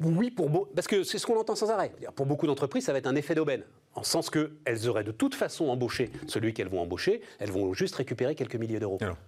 [0.00, 1.92] Oui, pour parce que c'est ce qu'on entend sans arrêt.
[2.16, 3.62] Pour beaucoup d'entreprises, ça va être un effet d'aubaine,
[3.95, 7.95] en sens qu'elles auraient de toute façon embauché celui qu'elles vont embaucher, elles vont juste
[7.97, 8.99] récupérer quelques milliers d'euros.
[9.01, 9.18] Alors,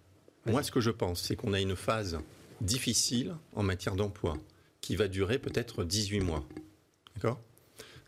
[0.47, 2.19] moi, ce que je pense, c'est qu'on a une phase
[2.61, 4.37] difficile en matière d'emploi
[4.81, 6.45] qui va durer peut-être 18 mois.
[7.15, 7.41] D'accord?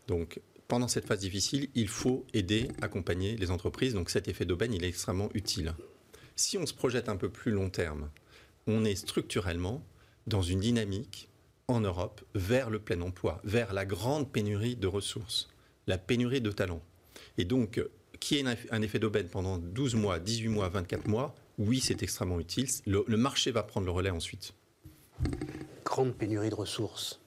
[0.07, 3.93] Donc, pendant cette phase difficile, il faut aider, accompagner les entreprises.
[3.93, 5.73] Donc, cet effet d'aubaine, il est extrêmement utile.
[6.35, 8.09] Si on se projette un peu plus long terme,
[8.67, 9.83] on est structurellement
[10.27, 11.29] dans une dynamique
[11.67, 15.49] en Europe vers le plein emploi, vers la grande pénurie de ressources,
[15.87, 16.81] la pénurie de talents.
[17.37, 20.69] Et donc, euh, qui ait un eff- un effet d'aubaine pendant 12 mois, 18 mois,
[20.69, 22.67] 24 mois, oui, c'est extrêmement utile.
[22.85, 24.53] Le, le marché va prendre le relais ensuite.
[25.85, 27.19] Grande pénurie de ressources.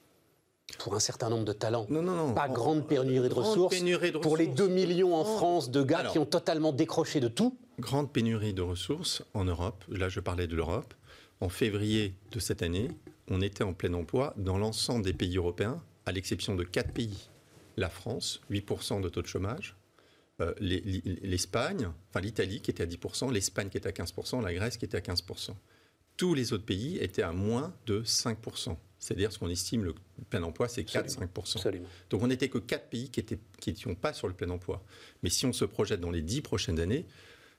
[0.78, 1.86] Pour un certain nombre de talents.
[1.90, 2.34] Non, non, non.
[2.34, 3.74] Pas grande pénurie de Grande ressources.
[3.76, 4.68] pénurie de pour les ressources.
[4.68, 5.36] 2 millions en Oh.
[5.36, 6.12] France de gars Alors.
[6.12, 7.56] qui ont totalement décroché de tout.
[7.80, 9.84] Grande pénurie de ressources en Europe.
[9.88, 10.94] Là, je parlais de l'Europe.
[11.40, 12.88] En février de cette année,
[13.28, 17.28] on était en plein emploi dans l'ensemble des pays européens, à l'exception de quatre pays.
[17.77, 19.77] La France, 8% de taux de chômage.
[20.41, 24.77] Euh, L'Espagne, enfin l'Italie qui était à 10%, l'Espagne qui était à 15%, la Grèce
[24.77, 25.51] qui était à 15%.
[26.16, 28.77] Tous les autres pays étaient à moins de 5%.
[28.99, 29.95] C'est-à-dire ce qu'on estime le
[30.29, 31.57] plein emploi, c'est 4-5%.
[31.57, 31.87] Absolument.
[32.11, 34.83] Donc on n'était que quatre pays qui n'étaient qui pas sur le plein emploi.
[35.23, 37.07] Mais si on se projette dans les dix prochaines années,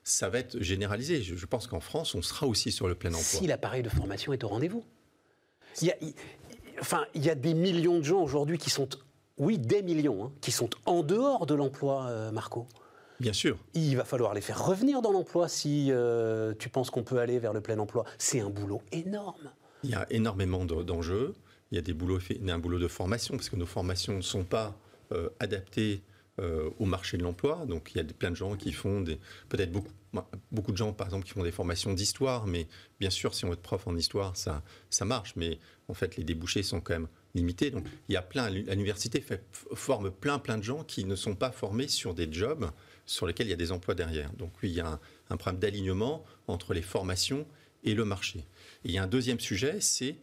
[0.04, 1.22] ça va être généralisé.
[1.22, 3.22] Je, je pense qu'en France, on sera aussi sur le plein emploi.
[3.22, 4.84] Si l'appareil de formation est au rendez-vous.
[5.80, 6.14] Il y a, il-
[6.80, 8.88] enfin, il y a des millions de gens aujourd'hui qui sont,
[9.42, 12.66] oui, des millions, hein, qui sont en dehors de l'emploi, euh, Marco.
[13.20, 13.56] Bien sûr.
[13.74, 17.38] Il va falloir les faire revenir dans l'emploi si euh, tu penses qu'on peut aller
[17.38, 18.04] vers le plein emploi.
[18.18, 19.50] C'est un boulot énorme.
[19.84, 21.34] Il y a énormément de- d'enjeux.
[21.70, 23.56] Il y a des boulots, fait- il y a un boulot de formation, parce que
[23.56, 24.74] nos formations ne sont pas
[25.12, 26.02] euh, adaptées
[26.40, 27.66] euh, au marché de l'emploi.
[27.66, 29.18] Donc il y a plein de gens qui font des.
[29.50, 32.66] Peut-être beaucoup, moi, beaucoup de gens, par exemple, qui font des formations d'histoire, mais
[32.98, 35.34] bien sûr, si on veut être prof en histoire, ça, ça marche.
[35.36, 37.70] Mais en fait, les débouchés sont quand même limités.
[37.70, 38.50] Donc il y a plein.
[38.50, 39.24] L'université
[39.74, 42.70] forme plein, plein de gens qui ne sont pas formés sur des jobs
[43.06, 44.32] sur lesquels il y a des emplois derrière.
[44.34, 47.46] Donc il y a un, problème d'alignement entre les formations
[47.84, 48.44] et le marché.
[48.84, 50.16] Il y a un deuxième sujet, c'est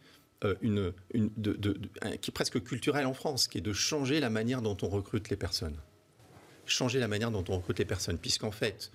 [0.44, 1.78] euh, une, une- de- de-
[2.20, 5.28] qui est presque culturel en France, qui est de changer la manière dont on recrute
[5.28, 5.76] les personnes.
[6.64, 8.90] Changer la manière dont on recrute les personnes, puisqu'en fait,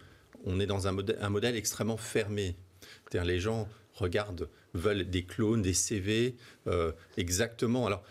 [0.46, 2.56] on est dans un un modèle extrêmement fermé.
[3.04, 6.36] C'est-à-dire les gens regardent, veulent des clones, des CV,
[6.68, 7.88] euh, exactement.
[7.88, 8.04] Alors,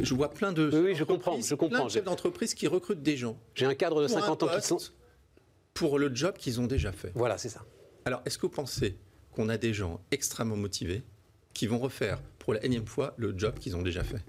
[0.00, 1.76] je vois plein de Oui, oui, je comprends, je comprends.
[1.78, 4.42] plein de chefs d'entreprise qui recrutent des gens J'ai un cadre de pour un 50
[4.42, 4.78] ans qui sont.
[5.74, 7.12] pour le job qu'ils ont déjà fait.
[7.14, 7.64] Voilà, c'est ça.
[8.04, 8.96] Alors, est-ce que vous pensez
[9.32, 11.02] qu'on a des gens extrêmement motivés
[11.54, 14.22] qui vont refaire pour la énième fois le job qu'ils ont déjà fait?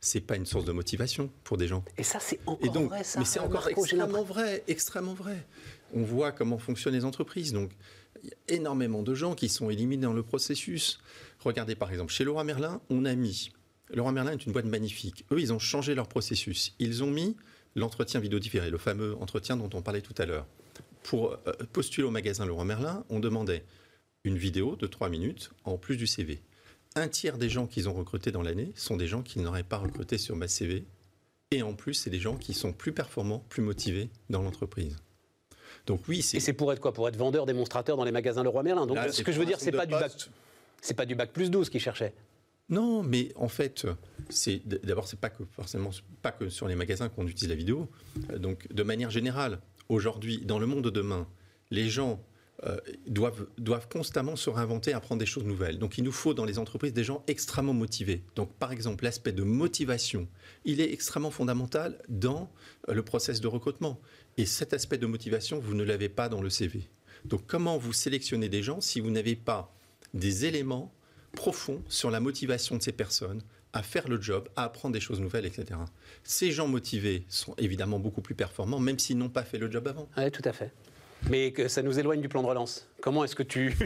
[0.00, 1.82] C'est pas une source de motivation pour des gens.
[1.96, 3.18] Et ça, c'est encore Et donc, vrai, ça.
[3.18, 5.44] mais c'est encore Marco, extrêmement vrai, extrêmement vrai.
[5.92, 7.52] On voit comment fonctionnent les entreprises.
[7.52, 7.72] Donc,
[8.22, 10.98] il y a énormément de gens qui sont éliminés dans le processus.
[11.40, 13.50] Regardez par exemple, chez Leroy Merlin, on a mis.
[13.90, 15.24] Leroy Merlin est une boîte magnifique.
[15.32, 16.74] Eux, ils ont changé leur processus.
[16.78, 17.36] Ils ont mis
[17.74, 20.46] l'entretien vidéo différé, le fameux entretien dont on parlait tout à l'heure.
[21.02, 23.64] Pour euh, postuler au magasin Leroy Merlin, on demandait
[24.24, 26.40] une vidéo de 3 minutes en plus du CV.
[26.96, 29.78] Un tiers des gens qu'ils ont recrutés dans l'année sont des gens qu'ils n'auraient pas
[29.78, 30.84] recrutés sur ma CV
[31.50, 34.96] et en plus, c'est des gens qui sont plus performants, plus motivés dans l'entreprise.
[35.88, 36.92] Donc oui, c'est Et c'est pour être quoi?
[36.92, 38.86] Pour être vendeur démonstrateur dans les magasins Leroy Merlin.
[38.86, 40.12] Donc, Là, ce que je veux dire, c'est pas du bac.
[40.80, 42.14] C'est pas du bac plus 12 qu'ils cherchaient.
[42.68, 43.86] Non, mais en fait,
[44.28, 47.88] c'est d'abord c'est pas que forcément pas que sur les magasins qu'on utilise la vidéo.
[48.30, 49.58] Euh, Donc de manière générale,
[49.88, 51.26] aujourd'hui, dans le monde de demain,
[51.70, 52.20] les gens
[52.66, 52.76] euh,
[53.06, 55.78] doivent, doivent constamment se réinventer, apprendre des choses nouvelles.
[55.78, 58.24] Donc il nous faut dans les entreprises des gens extrêmement motivés.
[58.34, 60.28] Donc par exemple, l'aspect de motivation,
[60.64, 62.50] il est extrêmement fondamental dans
[62.88, 64.00] euh, le process de recrutement.
[64.38, 66.88] Et cet aspect de motivation, vous ne l'avez pas dans le CV.
[67.24, 69.74] Donc comment vous sélectionnez des gens si vous n'avez pas
[70.14, 70.94] des éléments
[71.32, 75.20] profonds sur la motivation de ces personnes à faire le job, à apprendre des choses
[75.20, 75.80] nouvelles, etc.
[76.22, 79.88] Ces gens motivés sont évidemment beaucoup plus performants, même s'ils n'ont pas fait le job
[79.88, 80.08] avant.
[80.16, 80.72] Oui, tout à fait.
[81.28, 82.88] Mais que ça nous éloigne du plan de relance.
[83.02, 83.76] Comment est-ce que tu,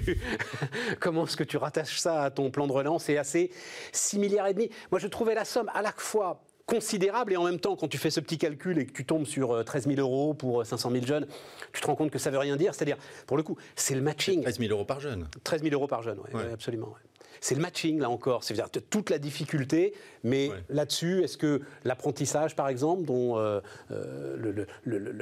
[1.00, 3.50] comment est-ce que tu rattaches ça à ton plan de relance et à ces
[3.92, 4.68] 6 milliards et demi?
[4.90, 7.98] Moi, je trouvais la somme à la fois considérable et en même temps, quand tu
[7.98, 10.90] fais ce petit calcul et que tu tombes sur euh, 13 000 euros pour 500
[10.90, 11.26] 000 jeunes,
[11.72, 12.74] tu te rends compte que ça veut rien dire.
[12.74, 12.96] C'est-à-dire,
[13.26, 14.42] pour le coup, c'est le matching.
[14.42, 15.28] 13 000 euros par jeune.
[15.44, 16.52] 13 000 euros par jeune, oui, Ouais.
[16.52, 16.88] absolument.
[16.88, 17.00] ouais.
[17.44, 18.44] C'est le matching, là encore.
[18.44, 23.60] C'est-à-dire toute la difficulté, mais là-dessus, est-ce que l'apprentissage, par exemple, dont euh,
[23.90, 24.64] euh,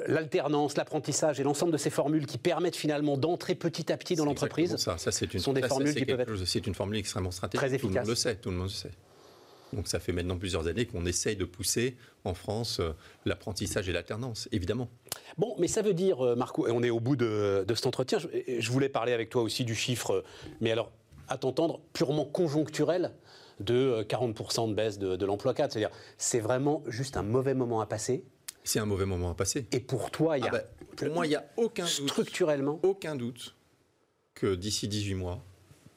[0.07, 4.27] l'alternance, l'apprentissage et l'ensemble de ces formules qui permettent finalement d'entrer petit à petit dans
[4.27, 6.75] l'entreprise, Ça, ça c'est une, sont des ça, formules qui peuvent être chose- C'est une
[6.75, 7.69] formule extrêmement stratégique.
[7.69, 8.37] très Tout le monde le sait.
[8.37, 8.91] Tout le monde le sait.
[9.73, 12.93] Donc ça fait maintenant plusieurs années qu'on essaye de pousser en France euh,
[13.25, 14.89] l'apprentissage et l'alternance, évidemment.
[15.39, 17.87] Bon, mais ça veut dire, euh, Marco, et on est au bout de, de cet
[17.87, 20.25] entretien, je, voulais parler avec toi aussi du chiffre,
[20.61, 20.91] mais alors,
[21.29, 23.13] à t'entendre, purement conjoncturel
[23.61, 25.73] de euh, 40% de baisse de, de l'emploi cadre.
[25.73, 28.25] C'est-à-dire, c'est vraiment juste un mauvais moment à passer?
[28.65, 29.67] C'est un mauvais moment à passer.
[29.73, 30.63] Et pour toi, il y a Ah bah,
[30.97, 32.81] pour moi, il n'y a aucun doute, structurellement?
[32.83, 33.55] aucun doute
[34.35, 35.43] que d'ici 18 mois,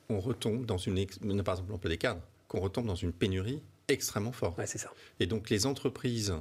[0.09, 1.05] on retombe dans une,
[1.43, 2.21] par exemple l'emploi des cadres,
[2.53, 4.59] qu'on retombe dans une pénurie extrêmement forte.
[4.59, 4.93] Ouais, c'est ça.
[5.19, 6.35] Et donc les entreprises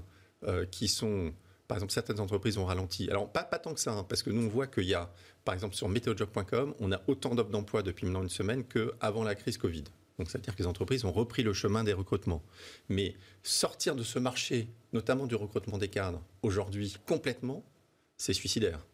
[0.44, 1.32] euh, qui sont,
[1.68, 3.08] par exemple, certaines entreprises ont ralenti.
[3.08, 5.10] Alors pas, pas tant que ça, hein, parce que nous on voit qu'il y a,
[5.44, 9.34] par exemple sur meteojob.com, on a autant d'offres d'emploi depuis maintenant une semaine qu'avant la
[9.34, 9.84] crise Covid.
[10.18, 12.42] Donc ça veut dire que les entreprises ont repris le chemin des recrutements.
[12.90, 17.64] Mais sortir de ce marché, notamment du recrutement des cadres, aujourd'hui complètement,
[18.18, 18.86] c'est suicidaire.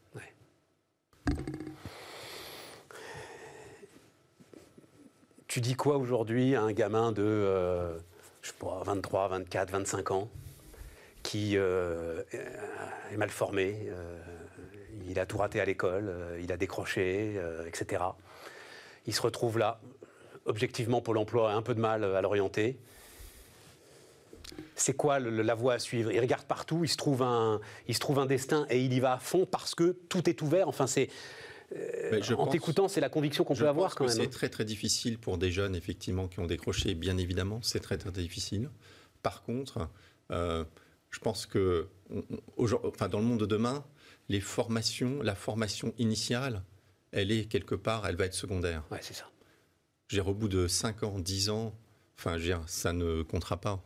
[5.49, 7.99] Tu dis quoi aujourd'hui à un gamin de, euh,
[8.43, 10.29] je sais pas, 23, 24, 25 ans,
[11.23, 12.23] qui euh,
[13.11, 14.19] est mal formé, euh,
[15.09, 18.05] il a tout raté à l'école, euh, il a décroché, etc.
[19.07, 19.81] Il se retrouve là.
[20.45, 22.79] Objectivement, Pôle emploi a un peu de mal à l'orienter.
[24.75, 26.13] C'est quoi la voie à suivre?
[26.13, 29.01] Il regarde partout, il se, trouve un, il se trouve un destin et il y
[29.01, 30.69] va à fond parce que tout est ouvert.
[30.69, 31.09] Enfin, c'est
[31.75, 34.21] Je en t'écoutant, c'est la conviction qu'on peut avoir pense quand que même.
[34.21, 34.31] C'est hein.
[34.31, 38.11] très très difficile pour des jeunes effectivement qui ont décroché, bien évidemment, c'est très très
[38.11, 38.71] difficile.
[39.23, 39.89] Par contre,
[40.31, 40.65] euh,
[41.11, 43.85] je pense que on- on- aujourd'hui- enfin, dans le monde de demain,
[44.29, 46.63] les formations, la formation initiale,
[47.13, 48.85] elle est quelque part, elle va être secondaire.
[48.91, 49.29] Ouais, c'est ça.
[50.09, 51.75] J'ai au bout de 5 ans, 10 ans,
[52.19, 53.83] enfin, dire, ça ne comptera pas.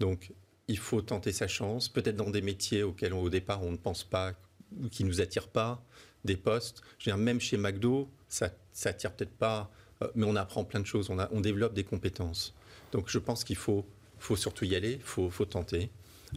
[0.00, 0.32] Donc,
[0.68, 4.02] il faut tenter sa chance, peut-être dans des métiers auxquels au départ on ne pense
[4.02, 4.32] pas
[4.80, 5.84] ou qui nous attirent pas,
[6.26, 6.82] des postes.
[6.98, 9.70] Je veux dire, même chez McDo, ça, ça attire peut-être pas,
[10.02, 12.54] euh, mais on apprend plein de choses, on, a- on développe des compétences.
[12.92, 13.86] Donc, je pense qu'il faut,
[14.18, 15.90] faut surtout y aller, il faut, faut tenter.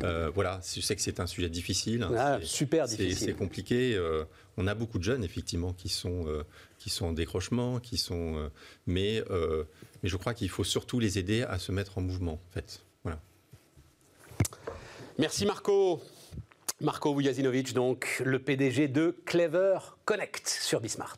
[0.04, 2.04] Euh, voilà, je sais que c'est un sujet difficile.
[2.04, 3.18] hein, Ah, super difficile.
[3.18, 3.96] C'est compliqué.
[3.96, 4.24] euh,
[4.56, 6.44] on a beaucoup de jeunes, effectivement, qui sont, euh,
[6.78, 8.50] qui sont en décrochement, qui sont,
[8.86, 9.24] mais,
[10.04, 12.82] mais je crois qu'il faut surtout les aider à se mettre en mouvement, en fait.
[13.04, 13.20] Voilà.
[15.18, 16.02] Merci Marco.
[16.82, 21.18] Marco Vujasinovic, donc le PDG de Clever Connect sur Bismart.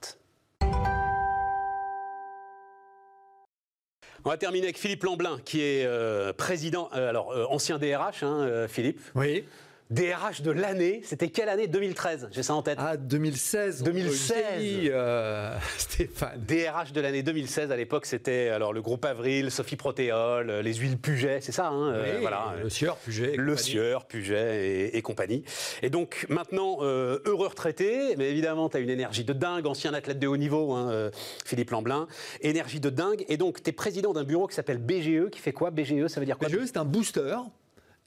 [4.23, 8.23] On va terminer avec Philippe Lamblin, qui est euh, président, euh, alors euh, ancien DRH,
[8.23, 8.99] hein, Philippe.
[9.13, 9.45] Oui.
[9.91, 11.67] DRH de l'année, c'était quelle année?
[11.67, 12.77] 2013, j'ai ça en tête.
[12.81, 13.83] Ah, 2016.
[13.83, 14.35] 2016.
[14.57, 16.41] Oui, euh, Stéphane.
[16.47, 20.75] DRH de l'année 2016, à l'époque, c'était alors le groupe Avril, Sophie Protéol, euh, les
[20.75, 22.55] huiles Puget, c'est ça, hein, euh, Oui, voilà.
[22.63, 23.33] Le Sieur, Puget.
[23.33, 23.57] et Le.
[23.57, 25.43] Sieur, Puget et, et compagnie.
[25.81, 29.93] Et donc maintenant, euh, heureux retraité, mais évidemment, tu as une énergie de dingue, ancien
[29.93, 31.11] athlète de haut niveau, hein,
[31.45, 32.07] Philippe Lamblin.
[32.39, 33.25] Énergie de dingue.
[33.27, 35.69] Et donc, tu es président d'un bureau qui s'appelle BGE, qui fait quoi?
[35.69, 36.47] BGE, ça veut dire quoi?
[36.47, 37.35] BGE, c'est un booster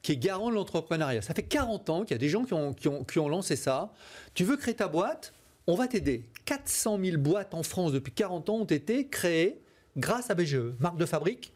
[0.04, 1.22] qui est garant de l'entrepreneuriat.
[1.22, 3.90] Ça fait 40 ans qu'il y a des gens qui ont, lancé ça.
[4.34, 5.32] Tu veux créer ta boîte?
[5.66, 6.28] On va t'aider.
[6.44, 9.62] 400 000 boîtes en France depuis 40 ans ont été créées
[9.96, 11.54] grâce à BGE, marque de fabrique.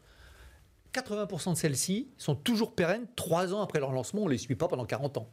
[0.95, 3.05] 80% de celles-ci sont toujours pérennes.
[3.15, 5.29] Trois ans après leur lancement, on ne les suit pas pendant 40 ans.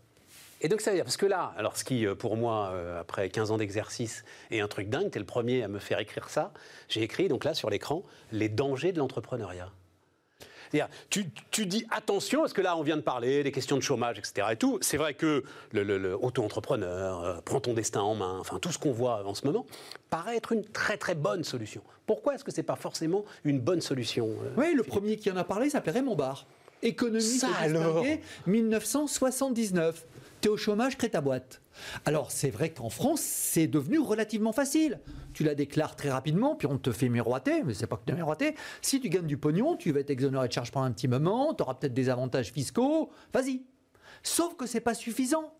[0.60, 3.00] Et donc ça veut dire, parce que là, alors ce qui euh, pour moi, euh,
[3.00, 6.00] après 15 ans d'exercice, est un truc dingue, tu es le premier à me faire
[6.00, 6.52] écrire ça,
[6.90, 9.70] j'ai écrit donc là sur l'écran, les dangers de l'entrepreneuriat.
[11.10, 14.48] Tu, dis attention, parce que là, on vient de parler des questions de chômage, etc.
[14.52, 14.78] Et tout.
[14.80, 18.72] C'est vrai que le, le, le auto-entrepreneur, euh, prends ton destin en main, enfin, tout
[18.72, 19.66] ce qu'on voit en ce moment,
[20.10, 21.82] paraît être une très très bonne solution.
[22.06, 25.30] Pourquoi est-ce que ce n'est pas forcément une bonne solution euh, Oui, le premier qui
[25.30, 26.46] en a parlé s'appelait Raymond Barre.
[26.82, 28.04] Économie Ça, alors?
[28.46, 30.04] 1979
[30.41, 31.61] tu es au chômage, crée ta boîte.
[32.05, 35.01] Alors c'est vrai qu'en France, c'est devenu relativement facile.
[35.32, 38.14] Tu la déclares très rapidement, puis on te fait miroiter, mais c'est pas que tu
[38.14, 38.55] miroiter.
[38.82, 41.55] Si tu gagnes du pognon, tu vas être exonéré de charges pendant un petit moment,
[41.55, 43.62] tu auras peut-être des avantages fiscaux, vas-y.
[44.22, 45.55] Sauf que c'est pas suffisant.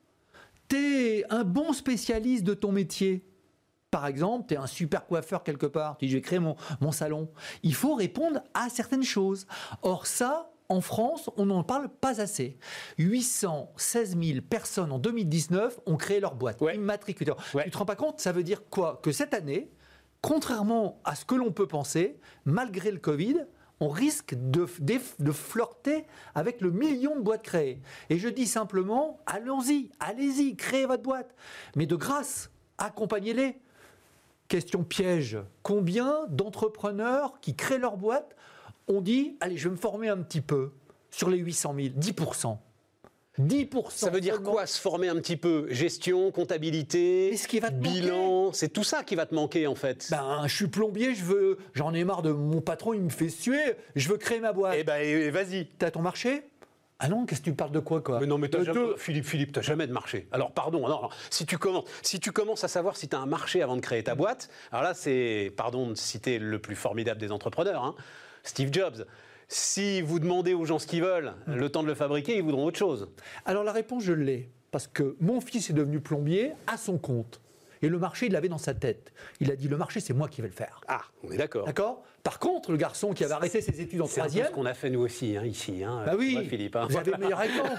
[0.69, 3.29] Tu es un bon spécialiste de ton métier.
[3.91, 6.39] Par exemple, tu es un super coiffeur quelque part, tu dis je vais
[6.81, 7.31] mon salon.
[7.63, 9.47] Il faut répondre à certaines choses.
[9.83, 12.59] Or ça, en France, on n'en parle pas assez.
[12.99, 16.75] 816 000 personnes en 2019 ont créé leur boîte, Ouais.
[16.77, 17.37] immatriculeurs.
[17.55, 17.65] Ouais.
[17.65, 18.21] Tu te rends pas compte?
[18.21, 19.01] Ça veut dire quoi?
[19.03, 19.71] Que cette année,
[20.23, 23.37] contrairement à ce que l'on peut penser, malgré le Covid,
[23.79, 27.81] on risque de, de, de flirter avec le million de boîtes créées.
[28.11, 31.35] Et je dis simplement, allons-y, allez-y, créez votre boîte.
[31.77, 33.59] Mais de grâce, accompagnez-les.
[34.49, 35.39] Question piège.
[35.63, 38.35] Combien d'entrepreneurs qui créent leur boîte
[38.89, 40.73] ont dit Allez, je vais me former un petit peu
[41.11, 42.59] sur les 800 000 10%
[43.39, 45.67] 10% Ça veut dire quoi se former un petit peu?
[45.69, 49.75] Gestion, comptabilité, ce qui va te bilan, c'est tout ça qui va te manquer en
[49.75, 50.09] fait.
[50.11, 53.29] Ben, je suis plombier, je veux, j'en ai marre de mon patron, il me fait
[53.29, 54.77] suer, je veux créer ma boîte.
[54.79, 55.67] Eh ben vas-y.
[55.79, 56.45] T'as ton marché?
[56.99, 58.21] Ah non, qu'est-ce que tu parles de quoi, quoi?
[58.21, 60.29] Mais non, mais t'as Euh, jamais, Philippe, Philippe, t'as jamais de marché.
[60.33, 63.19] Alors pardon, non, non, si tu commences, si tu commences à savoir si tu as
[63.21, 66.75] un marché avant de créer ta boîte, alors là c'est, pardon de citer le plus
[66.75, 67.95] formidable des entrepreneurs, hein,
[68.49, 69.05] Steve Jobs.
[69.49, 72.65] si vous demandez aux gens ce qu'ils veulent, le temps de le fabriquer, ils voudront
[72.67, 73.09] autre chose.
[73.45, 74.51] Alors la réponse, je l'ai.
[74.73, 77.41] Parce que mon fils est devenu plombier à son compte.
[77.83, 79.13] Et le marché, il l'avait dans sa tête.
[79.41, 80.81] Il a dit le marché, c'est moi qui vais le faire.
[80.89, 81.67] Ah, on est d'accord.
[81.67, 82.03] D'accord?
[82.23, 84.47] Par contre, le garçon qui avait arrêté ses études en C'est troisième.
[84.47, 85.85] ce qu'on a fait nous aussi, hein, ici.
[85.85, 86.75] Hein, Bah oui, Philippe.
[86.75, 86.87] hein.
[86.91, 87.71] vous avez le meilleur exemple.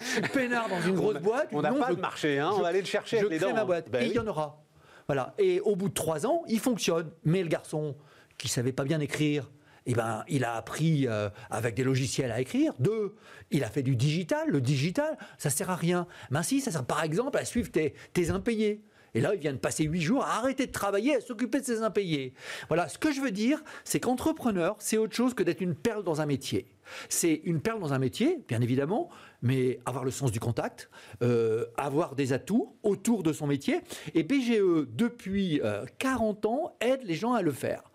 [0.00, 1.48] Je suis peinard dans une grosse boîte.
[1.52, 3.38] On n'a pas je- de marché, hein, on va aller le chercher Je avec les
[3.38, 3.54] crée dents.
[3.54, 3.66] ma hein.
[3.66, 3.90] boîte.
[3.90, 4.64] Ben et il y en aura.
[5.06, 5.34] Voilà.
[5.38, 7.10] Et au bout de trois ans, il fonctionne.
[7.24, 7.94] Mais le garçon
[8.38, 9.48] qui savait pas bien écrire,
[9.86, 12.72] eh ben, il a appris euh, avec des logiciels à écrire.
[12.78, 13.14] Deux,
[13.50, 14.48] il a fait du digital.
[14.50, 16.06] Le digital, ça sert à rien.
[16.30, 18.82] Ben si, ça sert par exemple à suivre tes, tes impayés.
[19.16, 21.64] Et là, il vient de passer huit jours à arrêter de travailler, à s'occuper de
[21.64, 22.34] ses impayés.
[22.68, 26.04] Voilà, ce que je veux dire, c'est qu'entrepreneur, c'est autre chose que d'être une perle
[26.04, 26.66] dans un métier.
[27.08, 29.08] C'est une perle dans un métier, bien évidemment,
[29.40, 30.90] mais avoir le sens du contact,
[31.22, 33.80] euh, avoir des atouts autour de son métier.
[34.14, 37.90] Et BGE, depuis euh, 40 ans, aide les gens à le faire.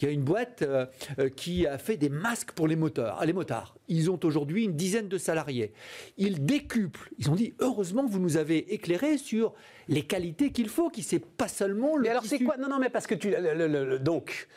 [0.00, 0.86] Il y a une boîte euh,
[1.18, 3.76] euh, qui a fait des masques pour les moteurs, les motards.
[3.88, 5.72] Ils ont aujourd'hui une dizaine de salariés.
[6.18, 7.10] Ils décuplent.
[7.18, 9.54] Ils ont dit heureusement vous nous avez éclairé sur
[9.88, 12.02] les qualités qu'il faut, qui c'est pas seulement le.
[12.02, 12.56] Mais alors c'est quoi?
[12.56, 13.30] Non, non, mais parce que tu.
[13.30, 14.48] le- le- le- donc.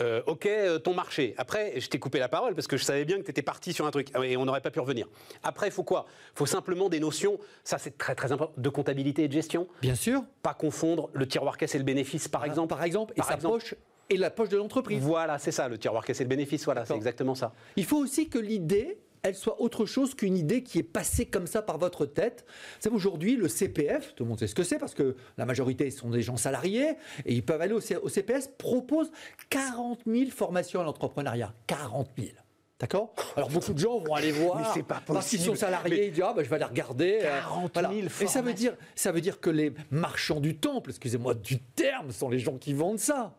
[0.00, 1.34] euh, ok, euh, ton marché.
[1.38, 3.72] Après, je t'ai coupé la parole parce que je savais bien que tu étais parti
[3.72, 5.08] sur un truc Ah et on n'aurait pas pu revenir.
[5.42, 6.04] Après, il faut quoi?
[6.34, 9.66] Il faut simplement des notions, ça c'est très très important, de comptabilité et de gestion.
[9.80, 10.22] Bien sûr.
[10.42, 12.68] Pas confondre le tiroir caisse et le bénéfice, par exemple.
[12.68, 13.54] Par exemple, et Par sa exemple.
[13.60, 13.74] poche
[14.10, 15.02] et la poche de l'entreprise.
[15.02, 17.52] Voilà, c'est ça, le tiroir caisse et le bénéfice, voilà, c'est exactement ça.
[17.76, 21.46] Il faut aussi que l'idée, elle soit autre chose qu'une idée qui est passée comme
[21.46, 22.44] ça par votre tête.
[22.80, 25.90] Savez, aujourd'hui, le CPF, tout le monde sait ce que c'est parce que la majorité
[25.90, 26.90] sont des gens salariés
[27.26, 29.10] et ils peuvent aller au, CPS, propose
[29.50, 31.52] 40 000 formations à l'entrepreneuriat.
[31.66, 32.30] 40 000.
[32.80, 33.12] D'accord?
[33.36, 35.56] Alors beaucoup de gens vont aller voir Mais c'est pas parce qu'ils possible.
[35.56, 37.18] sont salariés, ils disent ah ben, je vais aller regarder.
[37.24, 40.90] euh, 40 000 Et ça veut dire ça veut dire que les marchands du temple,
[40.90, 43.34] excusez-moi du terme, sont les gens qui vendent ça.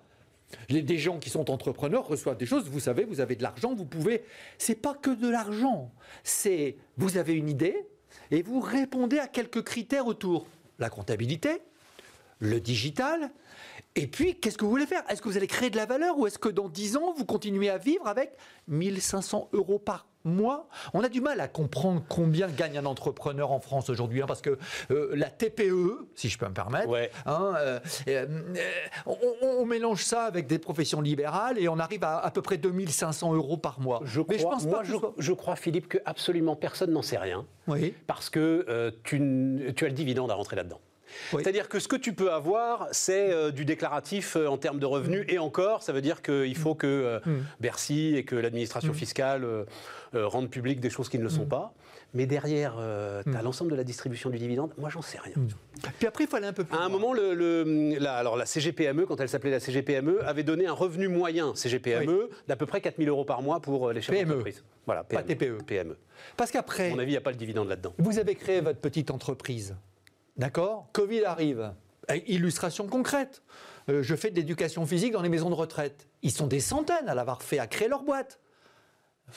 [0.70, 2.68] Les, des gens qui sont entrepreneurs reçoivent des choses.
[2.70, 4.24] Vous savez, vous avez de l'argent, vous pouvez.
[4.58, 5.92] C'est pas que de l'argent.
[6.24, 7.86] C'est vous avez une idée
[8.32, 10.48] et vous répondez à quelques critères autour.
[10.80, 11.62] La comptabilité,
[12.40, 13.32] le digital.
[13.96, 15.04] Et puis, qu'est-ce que vous voulez faire?
[15.10, 17.26] Est-ce que vous allez créer de la valeur ou est-ce que dans 10 ans, vous
[17.26, 18.32] continuez à vivre avec
[18.68, 23.60] 1500 euros par mois On a du mal à comprendre combien gagne un entrepreneur en
[23.60, 24.58] France aujourd'hui, hein, parce que
[24.92, 27.12] euh, la TPE, si je peux me permettre, Ouais.
[27.26, 28.26] hein, euh, euh,
[28.58, 29.14] euh,
[29.60, 33.34] on, mélange ça avec des professions libérales et on arrive à à peu près 2500
[33.34, 34.02] euros par mois.
[34.04, 37.02] Je Mais crois, pense moi, je, ce soit- je crois, Philippe, que absolument personne n'en
[37.02, 37.46] sait rien.
[37.68, 37.94] Oui.
[38.08, 40.80] Parce que euh, tu, as le dividende à rentrer là-dedans.
[41.34, 41.42] Oui.
[41.42, 44.86] C'est-à-dire que ce que tu peux avoir, c'est euh, du déclaratif euh, en termes de
[44.86, 45.26] revenus.
[45.28, 47.44] Et encore, ça veut dire qu'il faut que euh, Mm.
[47.60, 49.46] Bercy et que l'administration fiscale
[50.16, 51.50] euh, euh, rendent public des choses qui ne le sont Mm.
[51.50, 51.74] pas.
[52.16, 52.74] Mais derrière,
[53.24, 54.72] tu as l'ensemble de la distribution du dividende.
[54.80, 55.36] Moi, j'en sais rien.
[56.00, 58.48] Puis après, il aller un peu plus À un moment, le, le- la, alors la
[58.48, 62.56] CGPME, E, quand elle s'appelait la CGPME, avait donné un revenu moyen CGPME E, d'à
[62.56, 64.30] peu près 4 000 euros par mois pour euh, les chefs PME.
[64.30, 64.64] d'entreprise.
[64.88, 65.60] Voilà, Pas TPE.
[65.68, 65.98] PME.
[66.36, 67.94] Parce À qu'après, mon avis, il n'y a pas le dividende là-dedans.
[68.00, 69.76] Vous avez créé votre petite entreprise.
[70.38, 70.88] D'accord?
[70.94, 71.74] Covid arrive.
[72.26, 73.44] Illustration concrète.
[73.90, 76.08] Euh, je fais de l'éducation physique dans les maisons de retraite.
[76.24, 78.40] Ils sont des centaines à l'avoir fait, à créer leur boîte.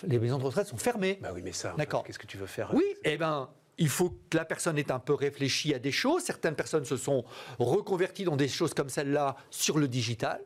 [0.06, 1.18] Les maisons de retraite sont fermées.
[1.20, 2.04] Bah oui, mais ça, D'accord.
[2.04, 4.98] qu'est-ce que tu veux faire Oui, eh ben, il faut que la personne ait un
[4.98, 6.22] peu réfléchi à des choses.
[6.22, 7.24] Certaines personnes se sont
[7.58, 10.40] reconverties dans des choses comme celle-là sur le digital.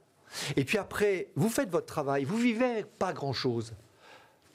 [0.57, 3.75] Et puis après, vous faites votre travail, vous vivez pas grand-chose.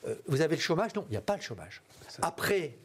[0.07, 0.93] Euh, vous avez le chômage?
[0.95, 1.81] Non, il n'y a pas le chômage.
[2.21, 2.77] Après,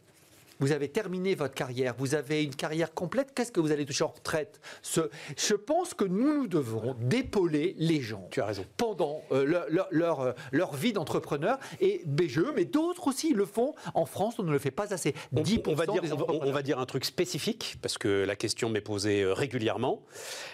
[0.59, 4.03] vous avez terminé votre carrière, vous avez une carrière complète, qu'est-ce que vous allez toucher
[4.03, 8.65] en retraite Ce- Je pense que nous, nous devrons d'épauler les gens Tu as raison.
[8.77, 13.75] pendant euh, leur, leur- leur, leur vie d'entrepreneur et BGE, mais d'autres aussi le font.
[13.93, 15.13] En France, on ne le fait pas assez.
[15.35, 16.53] On, 10% on va dire, des on va- on entrepreneurs.
[16.55, 20.03] va dire un truc spécifique, parce que la question m'est posée euh, régulièrement,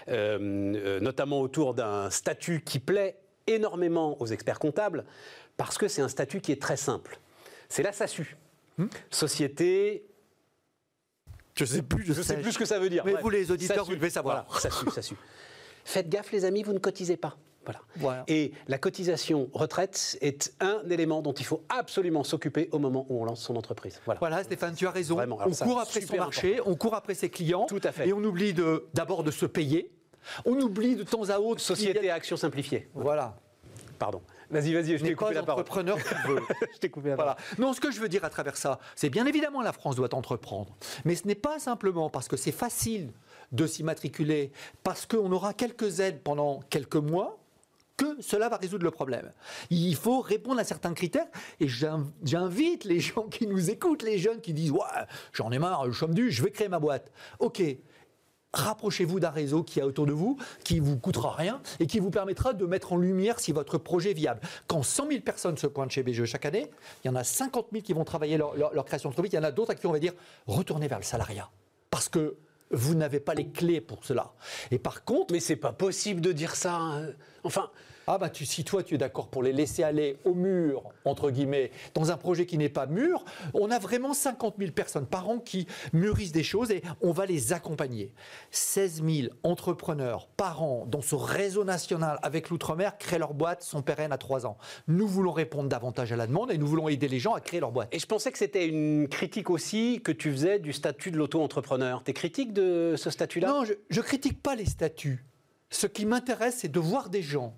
[0.10, 5.06] euh, notamment autour d'un statut qui plaît énormément aux experts comptables,
[5.58, 7.20] parce que c'est un statut qui est très simple.
[7.70, 8.38] C'est la SASU.
[8.78, 10.06] Hmm Société.
[11.56, 13.06] Je sais plus, Je sais plus ce que ça veut dire.
[13.06, 14.46] Mais Bref, vous, les auditeurs, vous devez savoir.
[14.50, 15.16] Voilà, SASU, SASU.
[15.86, 17.38] Faites gaffe, les amis, vous ne cotisez pas.
[17.66, 17.80] Voilà.
[17.96, 18.24] Voilà.
[18.28, 23.22] Et la cotisation retraite est un élément dont il faut absolument s'occuper au moment où
[23.22, 24.02] on lance son entreprise.
[24.06, 24.20] Voilà.
[24.20, 25.16] Voilà, Stéphane, tu as raison.
[25.16, 27.66] Vraiment, on ça, court après son marché, on court après ses clients.
[27.66, 28.10] Tout à fait.
[28.10, 28.54] Et on oublie
[28.94, 29.92] d'abord de, se payer.
[30.46, 31.62] On oublie de temps à autre.
[31.62, 32.90] Société a- à action simplifiée.
[32.94, 33.38] Voilà.
[33.98, 34.22] Pardon.
[34.54, 35.62] Vas-y, vas-y, je t'ai coupé la parole.
[35.62, 36.40] entrepreneur qui veut.
[36.74, 37.36] je t'ai coupé la Voilà.
[37.36, 37.60] parole.
[37.60, 40.14] Non, ce que je veux dire à travers ça, c'est bien évidemment la France doit
[40.16, 40.76] entreprendre.
[41.06, 43.12] Mais ce n'est pas simplement parce que c'est facile
[43.52, 44.52] de s'y matriculer,
[44.84, 47.40] parce qu'on aura quelques aides pendant quelques mois,
[47.96, 49.32] que cela va résoudre le problème.
[49.70, 51.28] Il faut répondre à certains critères
[51.60, 54.80] et j'in- j'invite les gens qui nous écoutent, les jeunes qui disent Ouais,
[55.32, 57.12] j'en ai marre, je suis dû, je vais créer ma boîte.
[57.38, 57.62] Ok,
[58.54, 62.12] rapprochez-vous d'un réseau qui est autour de vous, qui vous coûtera rien et qui vous
[62.12, 64.42] permettra de mettre en lumière si votre projet est viable.
[64.68, 66.70] Quand 100 000 personnes se pointent chez BGE chaque année,
[67.04, 69.38] il y en a 50 000 qui vont travailler leur, leur- leur création d'entreprise, il
[69.38, 70.14] y en a d'autres à qui on va dire
[70.48, 71.50] retournez vers le salariat.
[71.90, 72.38] Parce que
[72.72, 74.34] vous n'avez pas les clés pour cela.
[74.72, 76.76] Et par contre, Mais c'est pas possible de dire ça.
[76.76, 77.08] hein.
[77.44, 77.70] Enfin,
[78.08, 81.32] ah bah tu, si toi tu es d'accord pour les laisser aller au mur, entre
[81.32, 83.24] guillemets, dans un projet qui n'est pas mûr,
[83.54, 87.26] on a vraiment 50 000 personnes par an qui mûrissent des choses et on va
[87.26, 88.14] les accompagner.
[88.52, 93.82] 16 000 entrepreneurs par an dans ce réseau national avec l'outre-mer créent leur boîte, sont
[93.82, 94.58] pérennes à 3 ans.
[94.88, 97.60] Nous voulons répondre davantage à la demande et nous voulons aider les gens à créer
[97.60, 97.94] leur boîte.
[97.94, 102.04] et je pensais que c'était une critique aussi que tu faisais du statut de l'auto-entrepreneur.
[102.04, 103.48] T'es critique de ce statut-là?
[103.48, 105.26] Non, je ne critique pas les statuts.
[105.70, 107.56] Ce qui m'intéresse, c'est de voir des gens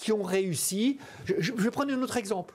[0.00, 0.98] qui ont réussi.
[1.24, 2.54] Je, je- je vais prendre un autre exemple.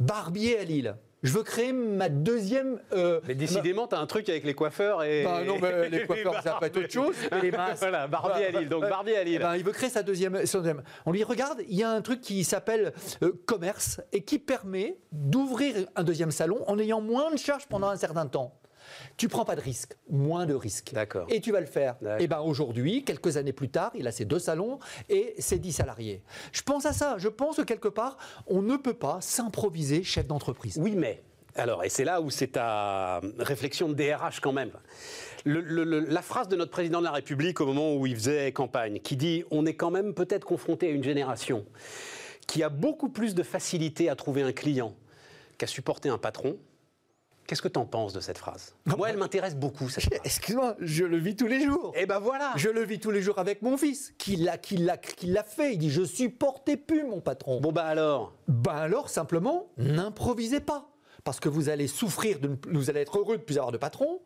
[0.00, 0.96] Barbier à Lille.
[1.22, 2.78] Je veux créer ma deuxième.
[2.92, 5.24] euh, Mais décidément, t'as un truc avec les coiffeurs et.
[5.24, 7.14] Bah non, mais les coiffeurs, ça peut être autre chose.
[7.32, 7.78] Et les masques.
[7.80, 8.68] Voilà, Barbier à Lille.
[8.68, 9.38] Donc Barbier à Eh Lille.
[9.40, 10.82] ben, il veut créer sa deuxième, son deuxième.
[11.06, 14.98] On lui regarde, il y a un truc qui s'appelle euh, commerce et qui permet
[15.10, 18.52] d'ouvrir un deuxième salon en ayant moins de charges pendant un certain temps.
[19.16, 20.92] Tu prends pas de risque, moins de risques.
[20.92, 21.26] D'accord.
[21.30, 21.96] Et tu vas le faire.
[22.18, 25.72] Et ben aujourd'hui, quelques années plus tard, il a ses deux salons et ses 10
[25.72, 26.22] salariés.
[26.52, 27.16] Je pense à ça.
[27.18, 30.76] Je pense que quelque part, on ne peut pas s'improviser chef d'entreprise.
[30.78, 31.22] Oui, mais.
[31.54, 34.72] Alors, et c'est là où c'est ta réflexion de DRH quand même.
[35.46, 38.14] Le- le- le- la phrase de notre président de la République au moment où il
[38.14, 41.64] faisait campagne, qui dit on est quand même peut-être confronté à une génération
[42.46, 44.94] qui a beaucoup plus de facilité à trouver un client
[45.56, 46.58] qu'à supporter un patron.
[47.46, 48.74] Qu'est-ce que tu en penses de cette phrase?
[48.86, 50.20] Moi, elle m'intéresse beaucoup, cette phrase.
[50.24, 51.92] Excuse-moi, je le vis tous les jours.
[51.96, 54.76] Et ben voilà Je le vis tous les jours avec mon fils, qui l'a, qui
[54.76, 55.74] l'a, qui l'a fait.
[55.74, 57.60] Il dit Je supportais plus mon patron.
[57.60, 58.32] Bon, bah alors?
[58.48, 60.90] Ben alors, simplement, n'improvisez pas.
[61.24, 63.78] Parce que vous allez souffrir, de, vous allez être heureux de ne plus avoir de
[63.78, 64.20] patron,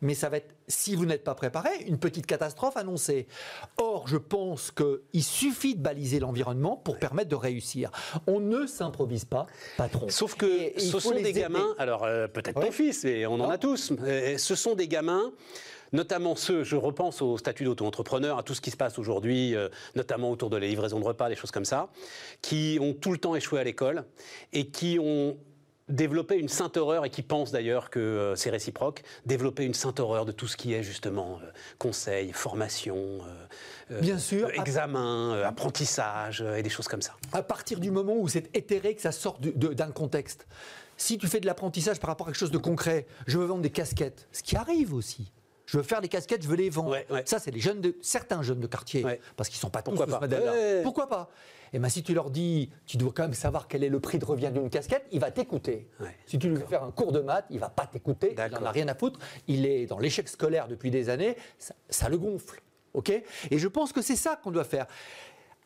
[0.00, 3.26] mais ça va être, si vous n'êtes pas préparé, une petite catastrophe annoncée.
[3.78, 7.90] Or, je pense qu'il suffit de baliser l'environnement pour permettre de réussir.
[8.26, 10.08] On ne s'improvise pas patron.
[10.08, 11.32] Sauf que Et- et il ce sont des aider.
[11.40, 12.66] gamins, alors euh, peut-être Ouais.
[12.66, 15.32] ton fils, et on en a tous, euh, ce sont des gamins,
[15.92, 19.68] notamment ceux, je repense au statut d'auto-entrepreneur, à tout ce qui se passe aujourd'hui, euh,
[19.94, 21.88] notamment autour de la livraison de repas, des choses comme ça,
[22.42, 24.04] qui ont tout le temps échoué à l'école
[24.52, 25.38] et qui ont
[25.88, 30.00] développé une sainte horreur, et qui pensent d'ailleurs que euh, c'est réciproque, développer une sainte
[30.00, 31.46] horreur de tout ce qui est justement euh,
[31.78, 33.46] conseil, formation, euh,
[33.92, 34.50] euh, Bien sûr.
[34.50, 37.14] examen, apprentissage et des choses comme ça.
[37.32, 40.46] à partir du moment où c'est éthéré, que ça sort d'un contexte.
[40.96, 43.62] Si tu fais de l'apprentissage par rapport à quelque chose de concret, je veux vendre
[43.62, 45.30] des casquettes, ce qui arrive aussi.
[45.66, 46.90] Je veux faire des casquettes, je veux les vendre.
[46.90, 47.22] Ouais, ouais.
[47.26, 49.20] Ça, c'est les jeunes de, certains jeunes de quartier, Ouais.
[49.36, 50.82] parce qu'ils sont pas Pourquoi tous pas ce.
[50.82, 51.28] Pourquoi pas?
[51.76, 54.18] Et ben si tu leur dis, tu dois quand même savoir quel est le prix
[54.18, 55.90] de revient d'une casquette, il va t'écouter.
[56.00, 56.16] Ouais.
[56.24, 58.28] Si tu lui fais faire un cours de maths, il va pas t'écouter.
[58.30, 58.62] Il D'accord.
[58.62, 59.20] en a rien à foutre.
[59.46, 61.36] Il est dans l'échec scolaire depuis des années.
[61.58, 62.62] Ça, ça le gonfle.
[62.94, 63.10] Ok?
[63.10, 64.86] Et je pense que c'est ça qu'on doit faire.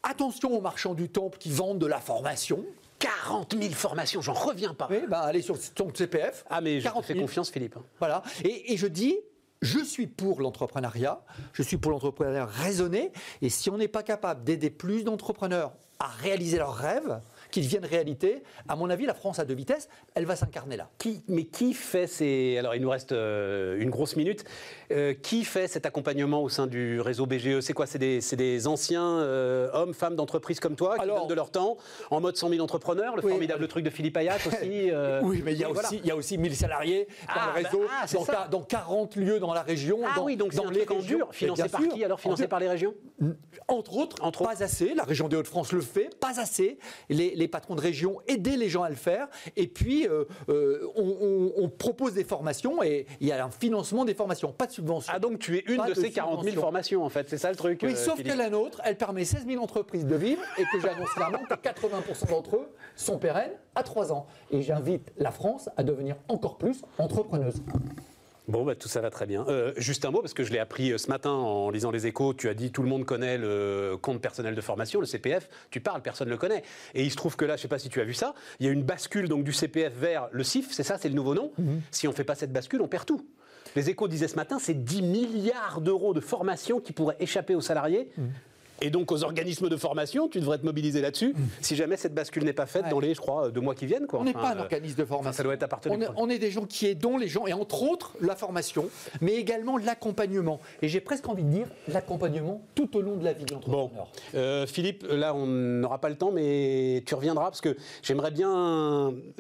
[0.02, 2.64] Attention aux marchands du temple qui vendent de la formation.
[2.98, 4.88] 40 000 formations, j'en reviens pas.
[4.90, 6.44] Oui, ben allez sur ton CPF.
[6.50, 7.24] Ah mais je te 40 fais 000.
[7.24, 7.76] confiance Philippe.
[8.00, 8.24] Voilà.
[8.42, 9.16] Et, et je dis,
[9.62, 11.20] je suis pour l'entrepreneuriat,
[11.52, 13.12] je suis pour l'entrepreneuriat raisonné.
[13.42, 17.20] Et si on n'est pas capable d'aider plus d'entrepreneurs à réaliser leurs rêves,
[17.50, 20.88] qu'ils deviennent réalité, à mon avis, la France à deux vitesses, elle va s'incarner là.
[20.98, 22.56] Qui, mais qui fait ces...
[22.58, 24.44] Alors il nous reste euh, une grosse minute.
[24.92, 27.86] Euh, qui fait cet accompagnement au sein du réseau BGE C'est quoi?
[27.86, 31.50] C'est des, des anciens euh, hommes, femmes d'entreprise comme toi qui Alors- donnent de leur
[31.50, 31.76] temps
[32.10, 33.14] en mode 100 000 entrepreneurs?
[33.16, 33.30] Le Oui.
[33.30, 34.90] formidable truc de Philippe Ayat aussi.
[35.22, 35.88] Oui, mais il y, a voilà.
[35.88, 38.32] aussi, il y a aussi 1000 salariés dans Ah, le bah, réseau, ah, dans, ça.
[38.32, 40.00] qua- dans 40 lieux dans la région.
[40.04, 41.16] Ah dans, oui, donc dans un les truc en régions.
[41.18, 41.28] dur.
[41.32, 42.94] Financé par sûr, qui alors Financé par les régions?
[43.68, 44.94] Entre autres, Entre pas assez.
[44.94, 46.78] La région des Hauts-de-France le fait, pas assez.
[47.08, 49.26] Les, les patrons de région, aider les gens à le faire.
[49.56, 53.50] Et puis, euh, euh, on, on- on propose des formations et il y a un
[53.50, 55.12] financement des formations, pas de subvention.
[55.14, 56.60] Ah donc tu es une de, de ces 40 000 subvention.
[56.60, 58.96] formations en fait, c'est ça le truc oui, euh, sauf Philippe que la nôtre, elle
[58.96, 63.18] permet 16 000 entreprises de vivre et que j'annonce clairement que 80% d'entre eux sont
[63.18, 64.26] pérennes à 3 ans.
[64.50, 67.62] Et j'invite la France à devenir encore plus entrepreneuse.
[68.50, 69.44] Bon, bah, tout ça va très bien.
[69.48, 72.08] Euh, juste un mot, parce que je l'ai appris euh, ce matin en lisant les
[72.08, 72.34] échos.
[72.34, 75.48] Tu as dit tout le monde connaît le compte personnel de formation, le CPF.
[75.70, 76.64] Tu parles, personne ne le connaît.
[76.94, 78.34] Et il se trouve que là, je ne sais pas si tu as vu ça,
[78.58, 81.14] il y a une bascule donc, du CPF vers le CIF, c'est ça, c'est le
[81.14, 81.52] nouveau nom?
[81.92, 83.24] Si on ne fait pas cette bascule, on perd tout.
[83.76, 87.60] Les échos disaient ce matin, c'est 10 milliards d'euros de formation qui pourraient échapper aux
[87.60, 88.10] salariés.
[88.80, 92.44] Et donc aux organismes de formation, tu devrais te mobiliser là-dessus, si jamais cette bascule
[92.44, 92.90] n'est pas faite Ouais.
[92.90, 94.06] dans les, je crois, deux mois qui viennent.
[94.06, 94.20] Quoi.
[94.20, 95.28] On n'est Enfin, pas un euh, organisme de formation.
[95.30, 97.46] enfin, ça doit être partir on est, on est des gens qui aidons les gens,
[97.46, 98.88] et entre autres la formation,
[99.20, 100.60] mais également l'accompagnement.
[100.82, 103.60] Et j'ai presque envie de dire l'accompagnement tout au long de la vie de Bon,
[103.60, 104.08] l'entrepreneur.
[104.34, 108.50] Euh, Philippe, là on n'aura pas le temps, mais tu reviendras parce que j'aimerais bien.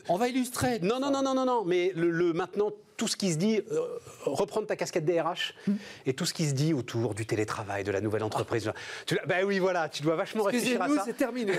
[0.08, 0.78] On va illustrer.
[0.82, 2.70] Non, non, non, non, non, non, mais le, le- maintenant
[3.00, 3.80] tout ce qui se dit, euh,
[4.26, 5.76] reprendre ta casquette DRH Hmm.
[6.04, 8.70] et tout ce qui se dit autour du télétravail, de la nouvelle entreprise.
[9.06, 11.04] Tu, ben oui, voilà, tu dois vachement réfléchir à Excusez-nous, ça.
[11.06, 11.52] c'est terminé.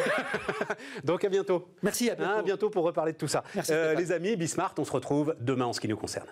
[1.04, 1.68] Donc à bientôt.
[1.82, 2.32] Merci, à bientôt.
[2.32, 3.44] Hein, à bientôt pour reparler de tout ça.
[3.56, 6.28] Merci, Euh, les amis, Bismart, on se retrouve demain en ce qui nous concerne.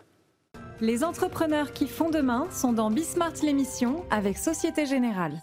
[0.79, 5.41] Les entrepreneurs qui font demain sont dans Bismart l'émission avec Société Générale.